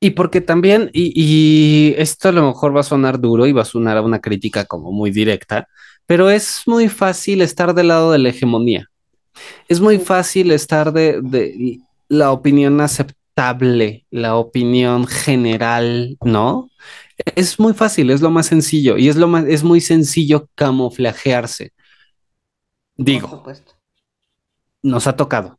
Y 0.00 0.10
porque 0.10 0.40
también, 0.42 0.90
y, 0.92 1.12
y, 1.14 1.94
esto 1.96 2.28
a 2.28 2.32
lo 2.32 2.46
mejor 2.46 2.76
va 2.76 2.80
a 2.80 2.84
sonar 2.84 3.18
duro 3.18 3.46
y 3.46 3.52
va 3.52 3.62
a 3.62 3.64
sonar 3.64 3.96
a 3.96 4.02
una 4.02 4.20
crítica 4.20 4.64
como 4.66 4.92
muy 4.92 5.10
directa, 5.10 5.68
pero 6.04 6.28
es 6.30 6.62
muy 6.66 6.88
fácil 6.88 7.40
estar 7.40 7.74
del 7.74 7.88
lado 7.88 8.12
de 8.12 8.18
la 8.18 8.28
hegemonía. 8.28 8.90
Es 9.68 9.80
muy 9.80 9.98
fácil 9.98 10.50
estar 10.52 10.92
de, 10.92 11.20
de 11.22 11.80
la 12.08 12.30
opinión 12.32 12.80
aceptable, 12.80 14.04
la 14.10 14.36
opinión 14.36 15.06
general, 15.06 16.16
¿no? 16.22 16.70
Es 17.34 17.58
muy 17.58 17.72
fácil, 17.72 18.10
es 18.10 18.20
lo 18.20 18.30
más 18.30 18.46
sencillo 18.46 18.98
y 18.98 19.08
es 19.08 19.16
lo 19.16 19.26
más, 19.28 19.46
es 19.46 19.64
muy 19.64 19.80
sencillo 19.80 20.48
camuflajearse. 20.54 21.72
por 22.96 23.04
Digo, 23.06 23.28
supuesto. 23.30 23.72
nos 24.82 25.06
ha 25.06 25.16
tocado, 25.16 25.58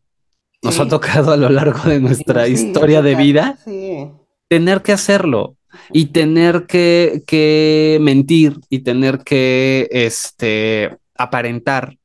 nos 0.62 0.80
ha 0.80 0.88
tocado 0.88 1.32
a 1.34 1.38
lo 1.38 1.50
largo 1.50 1.90
de 1.90 2.00
nuestra 2.00 2.48
historia 2.48 3.02
de 3.02 3.16
vida 3.16 3.58
Sí. 3.66 4.10
Tener 4.48 4.82
que 4.82 4.94
hacerlo 4.94 5.58
y 5.92 6.08
tener 6.08 6.66
que, 6.66 7.24
que 7.28 7.98
mentir 8.02 8.60
y 8.70 8.80
tener 8.80 9.20
que 9.20 9.88
este, 9.92 10.98
aparentar 11.16 11.98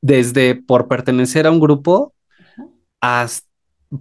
desde 0.00 0.54
por 0.54 0.88
pertenecer 0.88 1.46
a 1.46 1.50
un 1.50 1.60
grupo 1.60 2.14
hasta 3.00 3.46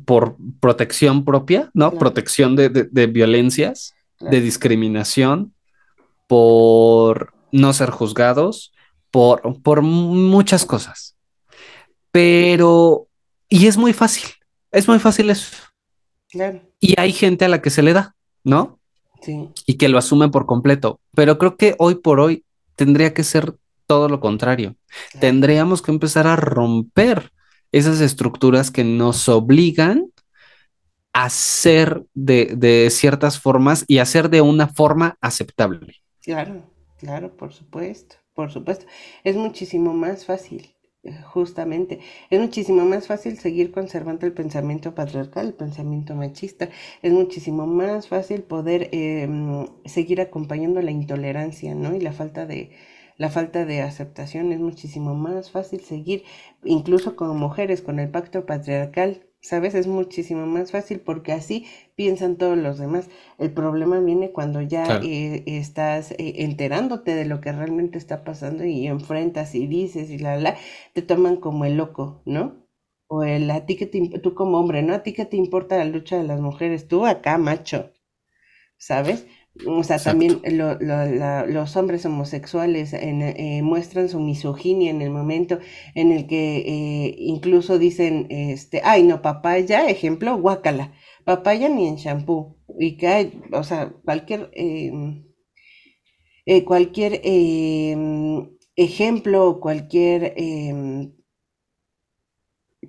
por 0.06 0.38
protección 0.60 1.24
propia, 1.24 1.70
¿no? 1.74 1.90
Claro, 1.90 2.00
Protección 2.00 2.56
de, 2.56 2.70
de, 2.70 2.84
de 2.86 3.08
violencias, 3.08 3.94
de 4.20 4.42
discriminación, 4.42 5.54
por 6.28 7.34
no 7.52 7.74
ser 7.74 7.90
juzgados, 7.90 8.74
por, 9.12 9.62
por 9.62 9.82
muchas 9.82 10.66
cosas. 10.66 11.16
Pero, 12.12 13.08
y 13.50 13.68
es 13.68 13.78
muy 13.78 13.94
fácil, 13.94 14.30
es 14.72 14.88
muy 14.88 15.00
fácil 15.00 15.30
eso. 15.30 15.56
Claro. 16.34 16.62
Y 16.80 17.00
hay 17.00 17.14
gente 17.14 17.46
a 17.46 17.50
la 17.50 17.62
que 17.62 17.70
se 17.70 17.84
le 17.84 17.94
da, 17.94 18.16
¿no? 18.44 18.80
Sí, 19.22 19.34
y 19.66 19.76
que 19.78 19.90
lo 19.90 19.98
asume 19.98 20.30
por 20.30 20.46
completo. 20.46 21.00
Pero 21.16 21.38
creo 21.38 21.58
que 21.58 21.76
hoy 21.80 21.96
por 21.96 22.20
hoy 22.20 22.46
tendría 22.76 23.14
que 23.14 23.24
ser 23.24 23.56
todo 23.88 24.10
lo 24.10 24.20
contrario. 24.20 24.76
claro, 25.12 25.38
Tendríamos 25.38 25.82
que 25.82 25.92
empezar 25.92 26.28
a 26.28 26.36
romper 26.36 27.32
esas 27.72 28.02
estructuras 28.02 28.72
que 28.72 28.84
nos 28.84 29.30
obligan 29.30 30.08
a 31.14 31.30
ser 31.30 32.04
de, 32.14 32.54
de 32.56 32.90
ciertas 32.90 33.40
formas 33.40 33.86
y 33.88 34.00
hacer 34.00 34.30
de 34.30 34.42
una 34.42 34.68
forma 34.68 35.18
aceptable. 35.22 35.96
claro, 36.22 36.64
claro, 36.98 37.36
por 37.38 37.54
supuesto, 37.54 38.16
por 38.34 38.52
supuesto. 38.52 38.86
Es 39.24 39.36
muchísimo 39.36 39.94
más 39.94 40.26
fácil, 40.26 40.76
justamente, 41.26 42.00
es 42.30 42.40
muchísimo 42.40 42.86
más 42.86 43.08
fácil 43.08 43.38
seguir 43.38 43.72
conservando 43.72 44.26
el 44.26 44.34
pensamiento 44.34 44.96
patriarcal, 44.96 45.48
el 45.48 45.54
pensamiento 45.54 46.16
machista. 46.16 46.70
Es 47.02 47.12
muchísimo 47.12 47.68
más 47.68 48.08
fácil 48.08 48.44
poder 48.44 48.90
eh, 48.92 49.28
seguir 49.86 50.22
acompañando 50.22 50.82
la 50.82 50.92
intolerancia, 50.92 51.76
¿no? 51.76 51.96
Y 51.96 52.00
la 52.00 52.14
falta 52.14 52.46
de, 52.46 52.72
la 53.18 53.30
falta 53.30 53.66
de 53.66 53.82
aceptación. 53.82 54.52
Es 54.54 54.60
muchísimo 54.60 55.16
más 55.16 55.52
fácil 55.52 55.82
seguir, 55.82 56.24
incluso 56.64 57.16
con 57.16 57.38
mujeres, 57.38 57.82
con 57.82 58.00
el 58.00 58.10
pacto 58.10 58.46
patriarcal. 58.46 59.28
¿Sabes? 59.44 59.76
Es 59.76 59.86
muchísimo 59.88 60.48
más 60.48 60.72
fácil 60.72 61.02
porque 61.02 61.34
así 61.34 61.68
piensan 61.96 62.38
todos 62.38 62.58
los 62.58 62.80
demás. 62.80 63.10
El 63.38 63.54
problema 63.54 64.00
viene 64.00 64.32
cuando 64.32 64.62
ya 64.62 64.86
Claro, 64.86 65.04
eh, 65.04 65.44
estás 65.46 66.12
eh, 66.14 66.18
enterándote 66.38 67.14
de 67.16 67.26
lo 67.26 67.42
que 67.42 67.52
realmente 67.52 67.98
está 68.00 68.24
pasando 68.24 68.66
y 68.66 68.88
enfrentas 68.88 69.54
y 69.56 69.68
dices 69.68 70.10
y 70.10 70.18
la, 70.18 70.38
la, 70.38 70.58
te 70.94 71.02
toman 71.04 71.38
como 71.38 71.66
el 71.66 71.78
loco, 71.78 72.24
¿no? 72.26 72.66
O 73.08 73.24
el 73.24 73.52
a 73.52 73.66
ti 73.68 73.76
que 73.78 73.86
te, 73.86 74.02
tú 74.20 74.34
como 74.34 74.58
hombre, 74.60 74.82
¿no? 74.82 74.94
A 74.96 75.04
ti 75.04 75.14
que 75.14 75.26
te 75.26 75.38
importa 75.38 75.78
la 75.78 75.86
lucha 75.86 76.18
de 76.18 76.24
las 76.24 76.40
mujeres, 76.42 76.88
tú 76.88 77.06
acá, 77.06 77.38
macho, 77.38 77.92
¿sabes? 78.78 79.28
O 79.68 79.84
sea, 79.84 80.00
también 80.02 80.42
lo- 80.44 80.76
lo- 80.80 81.06
la- 81.06 81.46
los 81.46 81.76
hombres 81.78 82.06
homosexuales 82.06 82.94
en, 82.94 83.22
eh, 83.22 83.62
muestran 83.64 84.10
su 84.10 84.20
misoginia 84.20 84.90
en 84.92 85.02
el 85.02 85.12
momento 85.12 85.60
en 85.96 86.12
el 86.12 86.26
que 86.28 86.58
eh, 86.58 87.16
incluso 87.20 87.78
dicen, 87.78 88.28
este, 88.30 88.82
ay, 88.84 89.04
no, 89.04 89.22
papaya, 89.22 89.88
ejemplo, 89.90 90.38
guácala, 90.38 90.94
papaya 91.24 91.70
ni 91.70 91.88
en 91.88 91.96
shampoo, 91.98 92.58
y 92.80 92.98
que 92.98 93.08
hay, 93.08 93.42
o 93.52 93.64
sea, 93.64 93.94
cualquier, 94.04 94.50
em, 94.54 95.24
eh, 96.46 96.64
cualquier 96.66 97.22
em, 97.24 98.50
ejemplo, 98.76 99.60
cualquier 99.60 100.34
em, 100.38 101.14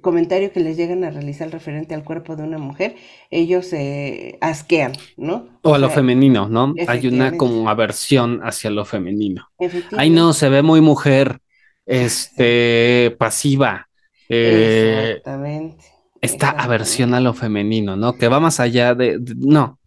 comentario 0.00 0.52
que 0.52 0.60
les 0.60 0.76
llegan 0.76 1.04
a 1.04 1.10
realizar 1.10 1.50
referente 1.50 1.94
al 1.94 2.04
cuerpo 2.04 2.36
de 2.36 2.42
una 2.42 2.58
mujer, 2.58 2.96
ellos 3.30 3.66
se 3.66 4.38
asquean, 4.40 4.92
¿no? 5.16 5.48
O, 5.62 5.74
a 5.74 5.78
lo 5.78 5.90
femenino, 5.90 6.48
¿no? 6.48 6.74
Hay 6.86 7.06
una 7.06 7.36
como 7.36 7.68
aversión 7.68 8.40
hacia 8.42 8.70
lo 8.70 8.84
femenino. 8.84 9.48
Ay, 9.96 10.10
no, 10.10 10.32
se 10.32 10.48
ve 10.48 10.62
muy 10.62 10.80
mujer, 10.80 11.40
este, 11.86 13.14
pasiva. 13.18 13.88
Eh, 14.28 15.16
exactamente. 15.16 15.84
Esta 16.20 16.50
aversión 16.50 17.14
a 17.14 17.20
lo 17.20 17.34
femenino, 17.34 17.96
¿no? 17.96 18.16
Que 18.16 18.28
va 18.28 18.40
más 18.40 18.60
allá 18.60 18.94
de, 18.94 19.18
no. 19.36 19.78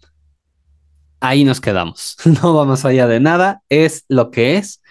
Ahí 1.20 1.44
nos 1.44 1.60
quedamos. 1.60 2.16
No 2.42 2.54
va 2.54 2.66
más 2.66 2.86
allá 2.86 3.08
de 3.08 3.20
nada. 3.20 3.64
Es 3.70 4.06
lo 4.08 4.30
que 4.30 4.58
es. 4.58 4.82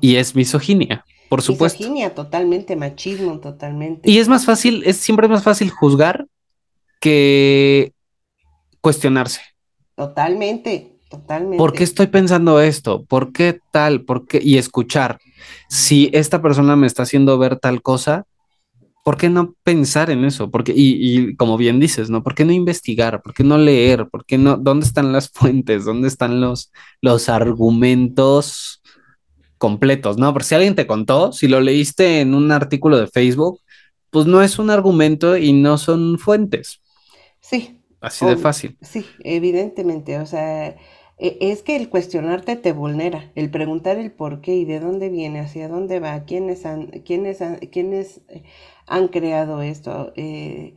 Y 0.00 0.16
es 0.16 0.34
misoginia 0.34 1.04
por 1.34 1.42
supuesto. 1.42 1.78
Misoginia, 1.80 2.14
totalmente, 2.14 2.76
machismo, 2.76 3.40
totalmente. 3.40 4.08
Y 4.08 4.18
es 4.18 4.28
más 4.28 4.44
fácil, 4.44 4.84
es 4.86 4.98
siempre 4.98 5.26
más 5.26 5.42
fácil 5.42 5.68
juzgar 5.68 6.28
que 7.00 7.92
cuestionarse. 8.80 9.40
Totalmente, 9.96 11.00
totalmente. 11.10 11.56
¿Por 11.56 11.72
qué 11.72 11.82
estoy 11.82 12.06
pensando 12.06 12.60
esto? 12.60 13.04
¿Por 13.04 13.32
qué 13.32 13.58
tal? 13.72 14.02
¿Por 14.02 14.28
qué? 14.28 14.38
Y 14.40 14.58
escuchar. 14.58 15.18
Si 15.68 16.08
esta 16.12 16.40
persona 16.40 16.76
me 16.76 16.86
está 16.86 17.02
haciendo 17.02 17.36
ver 17.36 17.58
tal 17.58 17.82
cosa, 17.82 18.26
¿por 19.02 19.16
qué 19.16 19.28
no 19.28 19.56
pensar 19.64 20.10
en 20.10 20.24
eso? 20.24 20.52
Porque, 20.52 20.72
y, 20.72 20.98
y, 21.00 21.34
como 21.34 21.56
bien 21.56 21.80
dices, 21.80 22.10
¿no? 22.10 22.22
¿Por 22.22 22.36
qué 22.36 22.44
no 22.44 22.52
investigar? 22.52 23.22
¿Por 23.22 23.34
qué 23.34 23.42
no 23.42 23.58
leer? 23.58 24.08
¿Por 24.08 24.24
qué 24.24 24.38
no? 24.38 24.56
¿Dónde 24.56 24.86
están 24.86 25.12
las 25.12 25.30
fuentes? 25.34 25.84
¿Dónde 25.84 26.06
están 26.06 26.40
los, 26.40 26.70
los 27.00 27.28
argumentos 27.28 28.82
completos, 29.58 30.18
¿no? 30.18 30.32
Porque 30.32 30.48
si 30.48 30.54
alguien 30.54 30.74
te 30.74 30.86
contó, 30.86 31.32
si 31.32 31.48
lo 31.48 31.60
leíste 31.60 32.20
en 32.20 32.34
un 32.34 32.52
artículo 32.52 32.98
de 32.98 33.06
Facebook, 33.06 33.60
pues 34.10 34.26
no 34.26 34.42
es 34.42 34.58
un 34.58 34.70
argumento 34.70 35.36
y 35.36 35.52
no 35.52 35.78
son 35.78 36.18
fuentes. 36.18 36.80
Sí. 37.40 37.80
Así 38.00 38.26
de 38.26 38.36
fácil. 38.36 38.76
Sí, 38.82 39.06
evidentemente. 39.20 40.18
O 40.18 40.26
sea, 40.26 40.76
e, 41.18 41.38
es 41.40 41.62
que 41.62 41.76
el 41.76 41.88
cuestionarte 41.88 42.56
te 42.56 42.72
vulnera, 42.72 43.32
el 43.34 43.50
preguntar 43.50 43.98
el 43.98 44.12
por 44.12 44.40
qué 44.40 44.56
y 44.56 44.64
de 44.64 44.80
dónde 44.80 45.08
viene, 45.08 45.40
hacia 45.40 45.68
dónde 45.68 46.00
va, 46.00 46.24
quiénes 46.24 46.66
han, 46.66 46.86
quiénes 47.04 47.40
han, 47.40 47.56
quiénes 47.58 48.20
han 48.86 49.08
creado 49.08 49.62
esto 49.62 50.12
eh, 50.16 50.76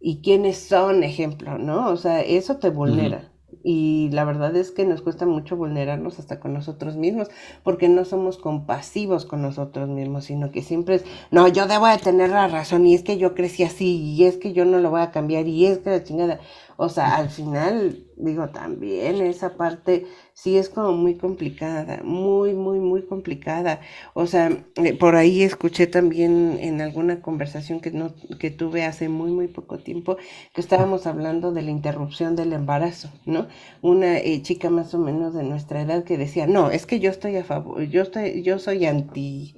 y 0.00 0.20
quiénes 0.22 0.58
son 0.58 1.04
ejemplo, 1.04 1.58
¿no? 1.58 1.90
O 1.90 1.96
sea, 1.96 2.22
eso 2.22 2.58
te 2.58 2.70
vulnera. 2.70 3.33
Y 3.66 4.10
la 4.12 4.24
verdad 4.24 4.54
es 4.56 4.70
que 4.70 4.84
nos 4.84 5.00
cuesta 5.00 5.24
mucho 5.24 5.56
vulnerarnos 5.56 6.18
hasta 6.18 6.38
con 6.38 6.52
nosotros 6.52 6.96
mismos, 6.96 7.28
porque 7.62 7.88
no 7.88 8.04
somos 8.04 8.36
compasivos 8.36 9.24
con 9.24 9.40
nosotros 9.40 9.88
mismos, 9.88 10.26
sino 10.26 10.52
que 10.52 10.62
siempre 10.62 10.96
es, 10.96 11.04
no, 11.30 11.48
yo 11.48 11.66
debo 11.66 11.86
de 11.86 11.96
tener 11.96 12.28
la 12.30 12.46
razón, 12.46 12.86
y 12.86 12.94
es 12.94 13.02
que 13.02 13.16
yo 13.16 13.34
crecí 13.34 13.64
así, 13.64 13.96
y 13.96 14.24
es 14.24 14.36
que 14.36 14.52
yo 14.52 14.66
no 14.66 14.78
lo 14.78 14.90
voy 14.90 15.00
a 15.00 15.10
cambiar, 15.10 15.48
y 15.48 15.64
es 15.64 15.78
que 15.78 15.90
la 15.90 16.04
chingada. 16.04 16.40
O 16.76 16.88
sea, 16.88 17.16
al 17.16 17.30
final, 17.30 18.04
digo, 18.16 18.48
también 18.48 19.20
esa 19.20 19.56
parte 19.56 20.06
sí 20.32 20.56
es 20.56 20.68
como 20.68 20.92
muy 20.92 21.16
complicada, 21.16 22.00
muy, 22.04 22.54
muy, 22.54 22.80
muy 22.80 23.02
complicada. 23.06 23.80
O 24.14 24.26
sea, 24.26 24.50
eh, 24.76 24.94
por 24.94 25.16
ahí 25.16 25.42
escuché 25.42 25.86
también 25.86 26.58
en 26.60 26.80
alguna 26.80 27.20
conversación 27.22 27.80
que, 27.80 27.90
no, 27.90 28.12
que 28.38 28.50
tuve 28.50 28.84
hace 28.84 29.08
muy, 29.08 29.30
muy 29.30 29.48
poco 29.48 29.78
tiempo, 29.78 30.16
que 30.52 30.60
estábamos 30.60 31.06
hablando 31.06 31.52
de 31.52 31.62
la 31.62 31.70
interrupción 31.70 32.36
del 32.36 32.52
embarazo, 32.52 33.10
¿no? 33.26 33.46
Una 33.82 34.18
eh, 34.18 34.42
chica 34.42 34.70
más 34.70 34.94
o 34.94 34.98
menos 34.98 35.34
de 35.34 35.44
nuestra 35.44 35.80
edad 35.82 36.04
que 36.04 36.18
decía, 36.18 36.46
no, 36.46 36.70
es 36.70 36.86
que 36.86 37.00
yo 37.00 37.10
estoy 37.10 37.36
a 37.36 37.44
favor, 37.44 37.82
yo, 37.84 38.02
estoy, 38.02 38.42
yo 38.42 38.58
soy 38.58 38.86
anti 38.86 39.54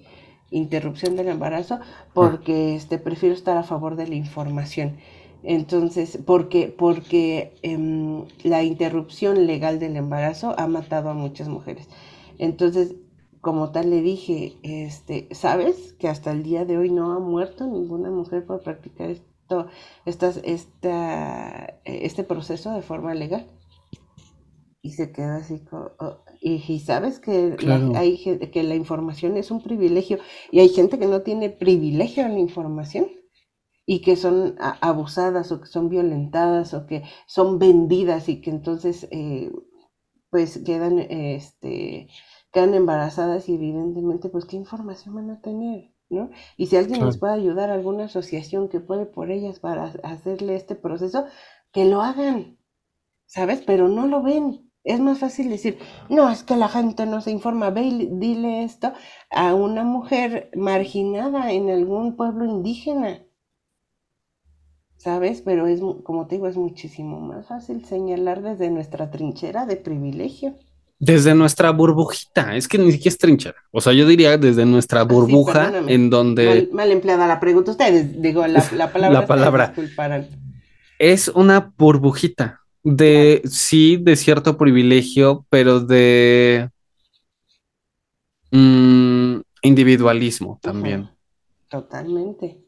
interrupción 0.51 1.17
del 1.17 1.29
embarazo 1.29 1.81
porque 2.15 2.77
este, 2.77 2.99
prefiero 2.99 3.35
estar 3.35 3.57
a 3.57 3.63
favor 3.63 3.97
de 3.97 4.07
la 4.07 4.15
información. 4.15 4.97
Entonces, 5.47 6.19
porque, 6.27 6.75
porque 6.77 7.55
em, 7.63 8.25
la 8.43 8.65
interrupción 8.65 9.47
legal 9.47 9.79
del 9.79 9.95
embarazo 9.97 10.57
ha 10.59 10.67
matado 10.67 11.09
a 11.09 11.15
muchas 11.15 11.49
mujeres. 11.49 11.89
Entonces, 12.39 12.97
como 13.41 13.71
tal 13.71 13.91
le 13.91 14.03
dije, 14.03 14.57
este, 14.65 15.29
¿sabes 15.31 15.93
que 15.93 16.09
hasta 16.09 16.33
el 16.33 16.43
día 16.43 16.65
de 16.65 16.79
hoy 16.79 16.91
no 16.91 17.13
ha 17.13 17.21
muerto 17.21 17.65
ninguna 17.65 18.11
mujer 18.11 18.45
por 18.45 18.61
practicar 18.61 19.11
esto, 19.11 19.69
estas, 20.05 20.41
esta, 20.43 21.79
este 21.85 22.25
proceso 22.25 22.73
de 22.73 22.83
forma 22.83 23.15
legal? 23.15 23.47
Y 24.83 24.93
se 24.93 25.13
queda 25.13 25.37
así, 25.37 25.63
oh, 25.71 26.17
y, 26.41 26.81
sabes 26.81 27.21
que, 27.21 27.57
hay, 27.95 28.51
que 28.51 28.63
la 28.65 28.75
información 28.75 29.37
es 29.37 29.53
un 29.53 29.63
privilegio 29.63 30.19
y 30.51 30.59
hay 30.59 30.71
gente 30.71 30.99
que 30.99 31.07
no 31.07 31.23
tiene 31.23 31.51
privilegio 31.51 32.25
a 32.25 32.29
la 32.29 32.39
información 32.41 33.07
y 33.87 34.01
que 34.03 34.17
son 34.17 34.57
abusadas 34.59 35.53
o 35.53 35.61
que 35.61 35.67
son 35.69 35.89
violentadas 35.89 36.75
o 36.75 36.87
que 36.87 37.05
son 37.27 37.59
vendidas 37.59 38.29
y 38.29 38.41
que 38.41 38.51
entonces 38.51 39.09
eh, 39.13 39.53
pues 40.31 40.59
quedan 40.65 40.99
este 40.99 42.09
quedan 42.53 42.75
embarazadas 42.75 43.49
y 43.49 43.55
evidentemente 43.55 44.29
pues 44.29 44.45
qué 44.45 44.57
información 44.57 45.15
van 45.15 45.31
a 45.31 45.41
tener 45.41 45.93
¿no? 46.09 46.31
Y 46.57 46.67
si 46.67 46.77
alguien 46.77 47.05
les 47.05 47.19
puede 47.19 47.35
ayudar, 47.35 47.71
alguna 47.71 48.05
asociación 48.05 48.69
que 48.69 48.81
puede 48.81 49.07
por 49.07 49.31
ellas 49.31 49.59
para 49.61 49.87
hacerle 50.05 50.55
este 50.55 50.77
proceso, 50.77 51.27
que 51.73 51.85
lo 51.85 52.01
hagan, 52.03 52.59
¿sabes? 53.27 53.63
Pero 53.67 53.89
no 53.89 54.07
lo 54.07 54.23
ven. 54.23 54.71
Es 54.85 55.01
más 55.01 55.19
fácil 55.19 55.49
decir, 55.51 55.79
no, 56.09 56.31
es 56.31 56.45
que 56.45 56.57
la 56.57 56.69
gente 56.69 57.07
no 57.07 57.21
se 57.21 57.33
informa, 57.33 57.71
ve 57.71 57.83
y 57.83 58.07
dile 58.13 58.65
esto 58.65 58.93
a 59.31 59.55
una 59.55 59.85
mujer 59.85 60.51
marginada 60.55 61.53
en 61.53 61.71
algún 61.71 62.17
pueblo 62.17 62.45
indígena. 62.47 63.26
¿Sabes? 65.07 65.41
Pero 65.41 65.69
es, 65.69 65.79
como 66.03 66.27
te 66.27 66.35
digo, 66.35 66.49
es 66.49 66.57
muchísimo 66.57 67.21
más 67.21 67.47
fácil 67.47 67.85
señalar 67.85 68.43
desde 68.43 68.71
nuestra 68.71 69.09
trinchera 69.09 69.65
de 69.65 69.77
privilegio. 69.77 70.57
Desde 70.99 71.33
nuestra 71.33 71.71
burbujita, 71.71 72.57
es 72.57 72.67
que 72.67 72.77
ni 72.77 72.91
siquiera 72.91 73.11
es 73.11 73.19
trinchera. 73.19 73.55
O 73.71 73.81
sea, 73.81 73.93
yo 73.93 74.05
diría 74.05 74.37
desde 74.37 74.67
nuestra 74.67 75.03
ah, 75.03 75.05
burbuja 75.05 75.73
en 75.87 76.11
donde... 76.11 76.69
Mal, 76.73 76.91
empleada 76.91 77.29
la 77.29 77.39
pregunta, 77.39 77.71
ustedes, 77.71 78.21
digo, 78.21 78.45
la, 78.49 78.65
la 78.73 78.93
palabra... 78.93 79.21
la 79.21 79.27
palabra. 79.29 79.75
Es 80.99 81.29
una 81.29 81.73
burbujita 81.79 82.63
de, 82.83 83.43
sí, 83.45 83.99
de 83.99 84.17
cierto 84.17 84.59
privilegio, 84.59 85.47
pero 85.49 85.79
de 85.79 86.69
mm, 88.51 89.37
individualismo 89.63 90.59
también. 90.61 91.09
Totalmente. 91.69 92.66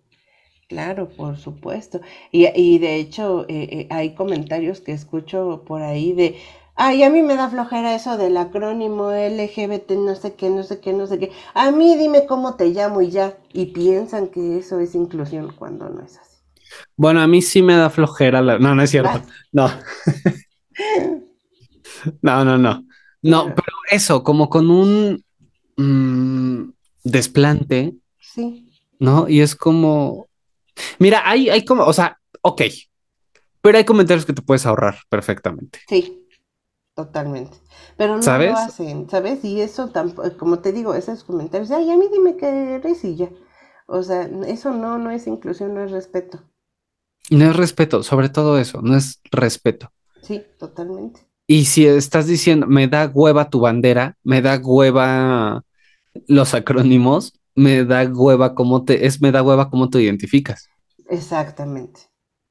Claro, 0.68 1.08
por 1.08 1.38
supuesto. 1.38 2.00
Y, 2.30 2.46
y 2.54 2.78
de 2.78 2.96
hecho, 2.96 3.46
eh, 3.48 3.68
eh, 3.70 3.88
hay 3.90 4.14
comentarios 4.14 4.82
que 4.82 4.92
escucho 4.92 5.64
por 5.66 5.80
ahí 5.80 6.12
de, 6.12 6.38
ay, 6.74 7.02
a 7.04 7.10
mí 7.10 7.22
me 7.22 7.36
da 7.36 7.48
flojera 7.48 7.94
eso 7.94 8.18
del 8.18 8.36
acrónimo 8.36 9.10
LGBT, 9.10 9.92
no 9.92 10.14
sé 10.14 10.34
qué, 10.34 10.50
no 10.50 10.62
sé 10.62 10.80
qué, 10.80 10.92
no 10.92 11.06
sé 11.06 11.18
qué. 11.18 11.32
A 11.54 11.70
mí 11.70 11.96
dime 11.96 12.26
cómo 12.26 12.56
te 12.56 12.68
llamo 12.68 13.00
y 13.00 13.10
ya. 13.10 13.38
Y 13.54 13.66
piensan 13.66 14.28
que 14.28 14.58
eso 14.58 14.78
es 14.78 14.94
inclusión 14.94 15.54
cuando 15.56 15.88
no 15.88 16.02
es 16.04 16.18
así. 16.18 16.36
Bueno, 16.96 17.22
a 17.22 17.26
mí 17.26 17.40
sí 17.40 17.62
me 17.62 17.74
da 17.74 17.88
flojera 17.88 18.42
la... 18.42 18.58
No, 18.58 18.74
no 18.74 18.82
es 18.82 18.90
cierto. 18.90 19.22
No. 19.52 19.70
no, 22.22 22.44
no, 22.44 22.58
no. 22.58 22.84
No, 23.22 23.46
pero 23.46 23.76
eso, 23.90 24.22
como 24.22 24.48
con 24.48 24.70
un 24.70 25.24
mm, 25.76 26.70
desplante. 27.04 27.94
Sí. 28.20 28.70
¿No? 29.00 29.28
Y 29.28 29.40
es 29.40 29.56
como, 29.56 30.27
Mira, 30.98 31.28
hay, 31.28 31.50
hay 31.50 31.64
como, 31.64 31.84
o 31.84 31.92
sea, 31.92 32.18
ok, 32.42 32.62
pero 33.60 33.78
hay 33.78 33.84
comentarios 33.84 34.24
que 34.24 34.32
te 34.32 34.42
puedes 34.42 34.66
ahorrar 34.66 34.96
perfectamente. 35.08 35.80
Sí, 35.88 36.26
totalmente. 36.94 37.58
Pero 37.96 38.18
no 38.18 38.38
lo 38.38 38.56
hacen, 38.56 39.08
¿sabes? 39.10 39.44
Y 39.44 39.60
eso, 39.60 39.92
como 40.38 40.60
te 40.60 40.72
digo, 40.72 40.94
esos 40.94 41.24
comentarios, 41.24 41.70
ay, 41.70 41.90
a 41.90 41.96
mí 41.96 42.06
dime 42.12 42.36
qué 42.36 42.76
eres 42.76 43.04
y 43.04 43.16
ya. 43.16 43.30
O 43.86 44.02
sea, 44.02 44.28
eso 44.46 44.72
no, 44.72 44.98
no 44.98 45.10
es 45.10 45.26
inclusión, 45.26 45.74
no 45.74 45.82
es 45.82 45.90
respeto. 45.90 46.42
No 47.30 47.50
es 47.50 47.56
respeto, 47.56 48.02
sobre 48.02 48.28
todo 48.28 48.58
eso, 48.58 48.80
no 48.82 48.96
es 48.96 49.20
respeto. 49.30 49.92
Sí, 50.22 50.42
totalmente. 50.58 51.20
Y 51.46 51.64
si 51.64 51.86
estás 51.86 52.26
diciendo, 52.26 52.66
me 52.66 52.88
da 52.88 53.10
hueva 53.12 53.48
tu 53.48 53.60
bandera, 53.60 54.16
me 54.22 54.42
da 54.42 54.58
hueva 54.58 55.62
los 56.26 56.54
acrónimos, 56.54 57.37
me 57.58 57.84
da 57.84 58.04
hueva 58.04 58.54
cómo 58.54 58.84
te, 58.84 59.06
es 59.06 59.20
me 59.20 59.32
da 59.32 59.42
hueva 59.42 59.70
cómo 59.70 59.90
te 59.90 60.00
identificas. 60.00 60.68
Exactamente. 61.08 62.00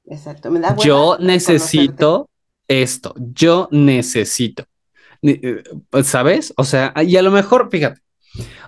Exacto. 0.06 0.52
Me 0.52 0.60
da 0.60 0.70
hueva 0.70 0.84
yo 0.84 1.17
necesito 1.20 2.30
esto. 2.67 3.15
Yo 3.17 3.70
necesito. 3.72 4.65
Eh, 5.22 5.63
¿Sabes? 6.04 6.54
O 6.58 6.63
sea, 6.63 6.93
y 7.04 7.17
a 7.17 7.22
lo 7.22 7.32
mejor, 7.32 7.70
fíjate, 7.72 8.02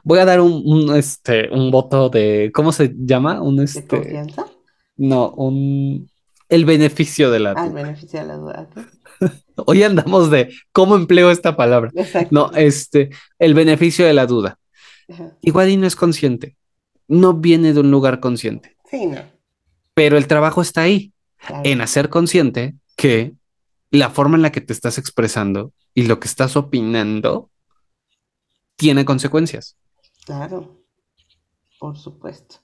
voy 0.04 0.20
a 0.20 0.26
dar 0.26 0.42
un, 0.42 0.96
este, 0.96 1.50
un 1.50 1.72
voto 1.72 2.10
de, 2.10 2.52
¿cómo 2.54 2.72
se 2.72 2.94
llama? 2.98 3.42
Un 3.42 3.62
este. 3.62 3.86
confianza? 3.86 4.46
No, 4.98 5.32
un 5.32 6.10
el 6.50 6.66
beneficio 6.66 7.30
de 7.30 7.40
la 7.40 7.52
duda. 7.52 7.62
Ah, 7.62 7.68
el 7.68 7.74
beneficio 7.74 8.20
de 8.20 8.26
la 8.26 8.38
duda. 8.38 8.68
Hoy 9.66 9.84
andamos 9.84 10.32
de 10.32 10.52
cómo 10.72 10.96
empleo 10.96 11.30
esta 11.30 11.56
palabra. 11.56 11.92
Exacto. 11.96 12.30
No, 12.32 12.52
este, 12.56 13.12
el 13.38 13.54
beneficio 13.54 14.06
de 14.06 14.14
la 14.14 14.26
duda. 14.26 14.58
Igual 15.42 15.70
y 15.70 15.78
no 15.78 15.88
es 15.88 15.96
consciente. 15.96 16.58
No 17.08 17.34
viene 17.34 17.74
de 17.74 17.80
un 17.80 17.92
lugar 17.92 18.20
consciente. 18.20 18.78
Sí, 18.90 19.06
no. 19.06 19.22
Pero 19.94 20.18
el 20.18 20.28
trabajo 20.28 20.62
está 20.62 20.82
ahí, 20.82 21.14
Claro, 21.38 21.62
en 21.64 21.82
hacer 21.82 22.10
consciente 22.10 22.76
que 22.96 23.34
la 23.92 24.10
forma 24.10 24.36
en 24.36 24.42
la 24.42 24.52
que 24.52 24.62
te 24.62 24.74
estás 24.74 24.98
expresando 24.98 25.74
y 25.94 26.04
lo 26.04 26.20
que 26.20 26.28
estás 26.28 26.56
opinando 26.56 27.50
tiene 28.76 29.06
consecuencias 29.06 29.78
claro, 30.26 30.84
por 31.80 31.98
supuesto, 31.98 32.58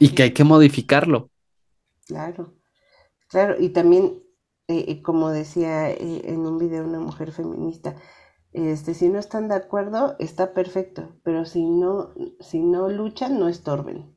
y 0.00 0.08
que 0.10 0.24
hay 0.24 0.32
que 0.32 0.42
modificarlo. 0.42 1.30
claro, 2.06 2.54
claro. 3.28 3.54
Y 3.60 3.68
también, 3.68 4.20
eh, 4.66 4.84
eh, 4.88 5.02
como 5.02 5.30
decía 5.30 5.90
eh, 5.90 6.22
en 6.24 6.40
un 6.40 6.58
video 6.58 6.84
una 6.84 6.98
mujer 6.98 7.30
feminista, 7.30 7.94
este, 8.54 8.94
si 8.94 9.08
no 9.10 9.18
están 9.18 9.48
de 9.48 9.56
acuerdo, 9.56 10.16
está 10.18 10.54
perfecto, 10.54 11.14
pero 11.24 11.44
si 11.44 11.66
no, 11.66 12.14
si 12.40 12.60
no 12.62 12.88
luchan, 12.88 13.38
no 13.38 13.48
estorben, 13.48 14.16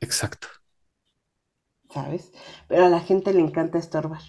Exacto. 0.00 0.48
¿sabes? 1.90 2.32
Pero 2.66 2.86
a 2.86 2.88
la 2.88 3.00
gente 3.00 3.34
le 3.34 3.40
encanta 3.40 3.76
estorbar 3.76 4.22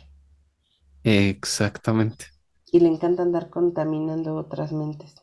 Exactamente. 1.03 2.27
y 2.71 2.79
le 2.79 2.87
encanta 2.87 3.21
andar 3.21 3.49
contaminando 3.51 4.35
otras 4.35 4.71
mentes. 4.71 5.13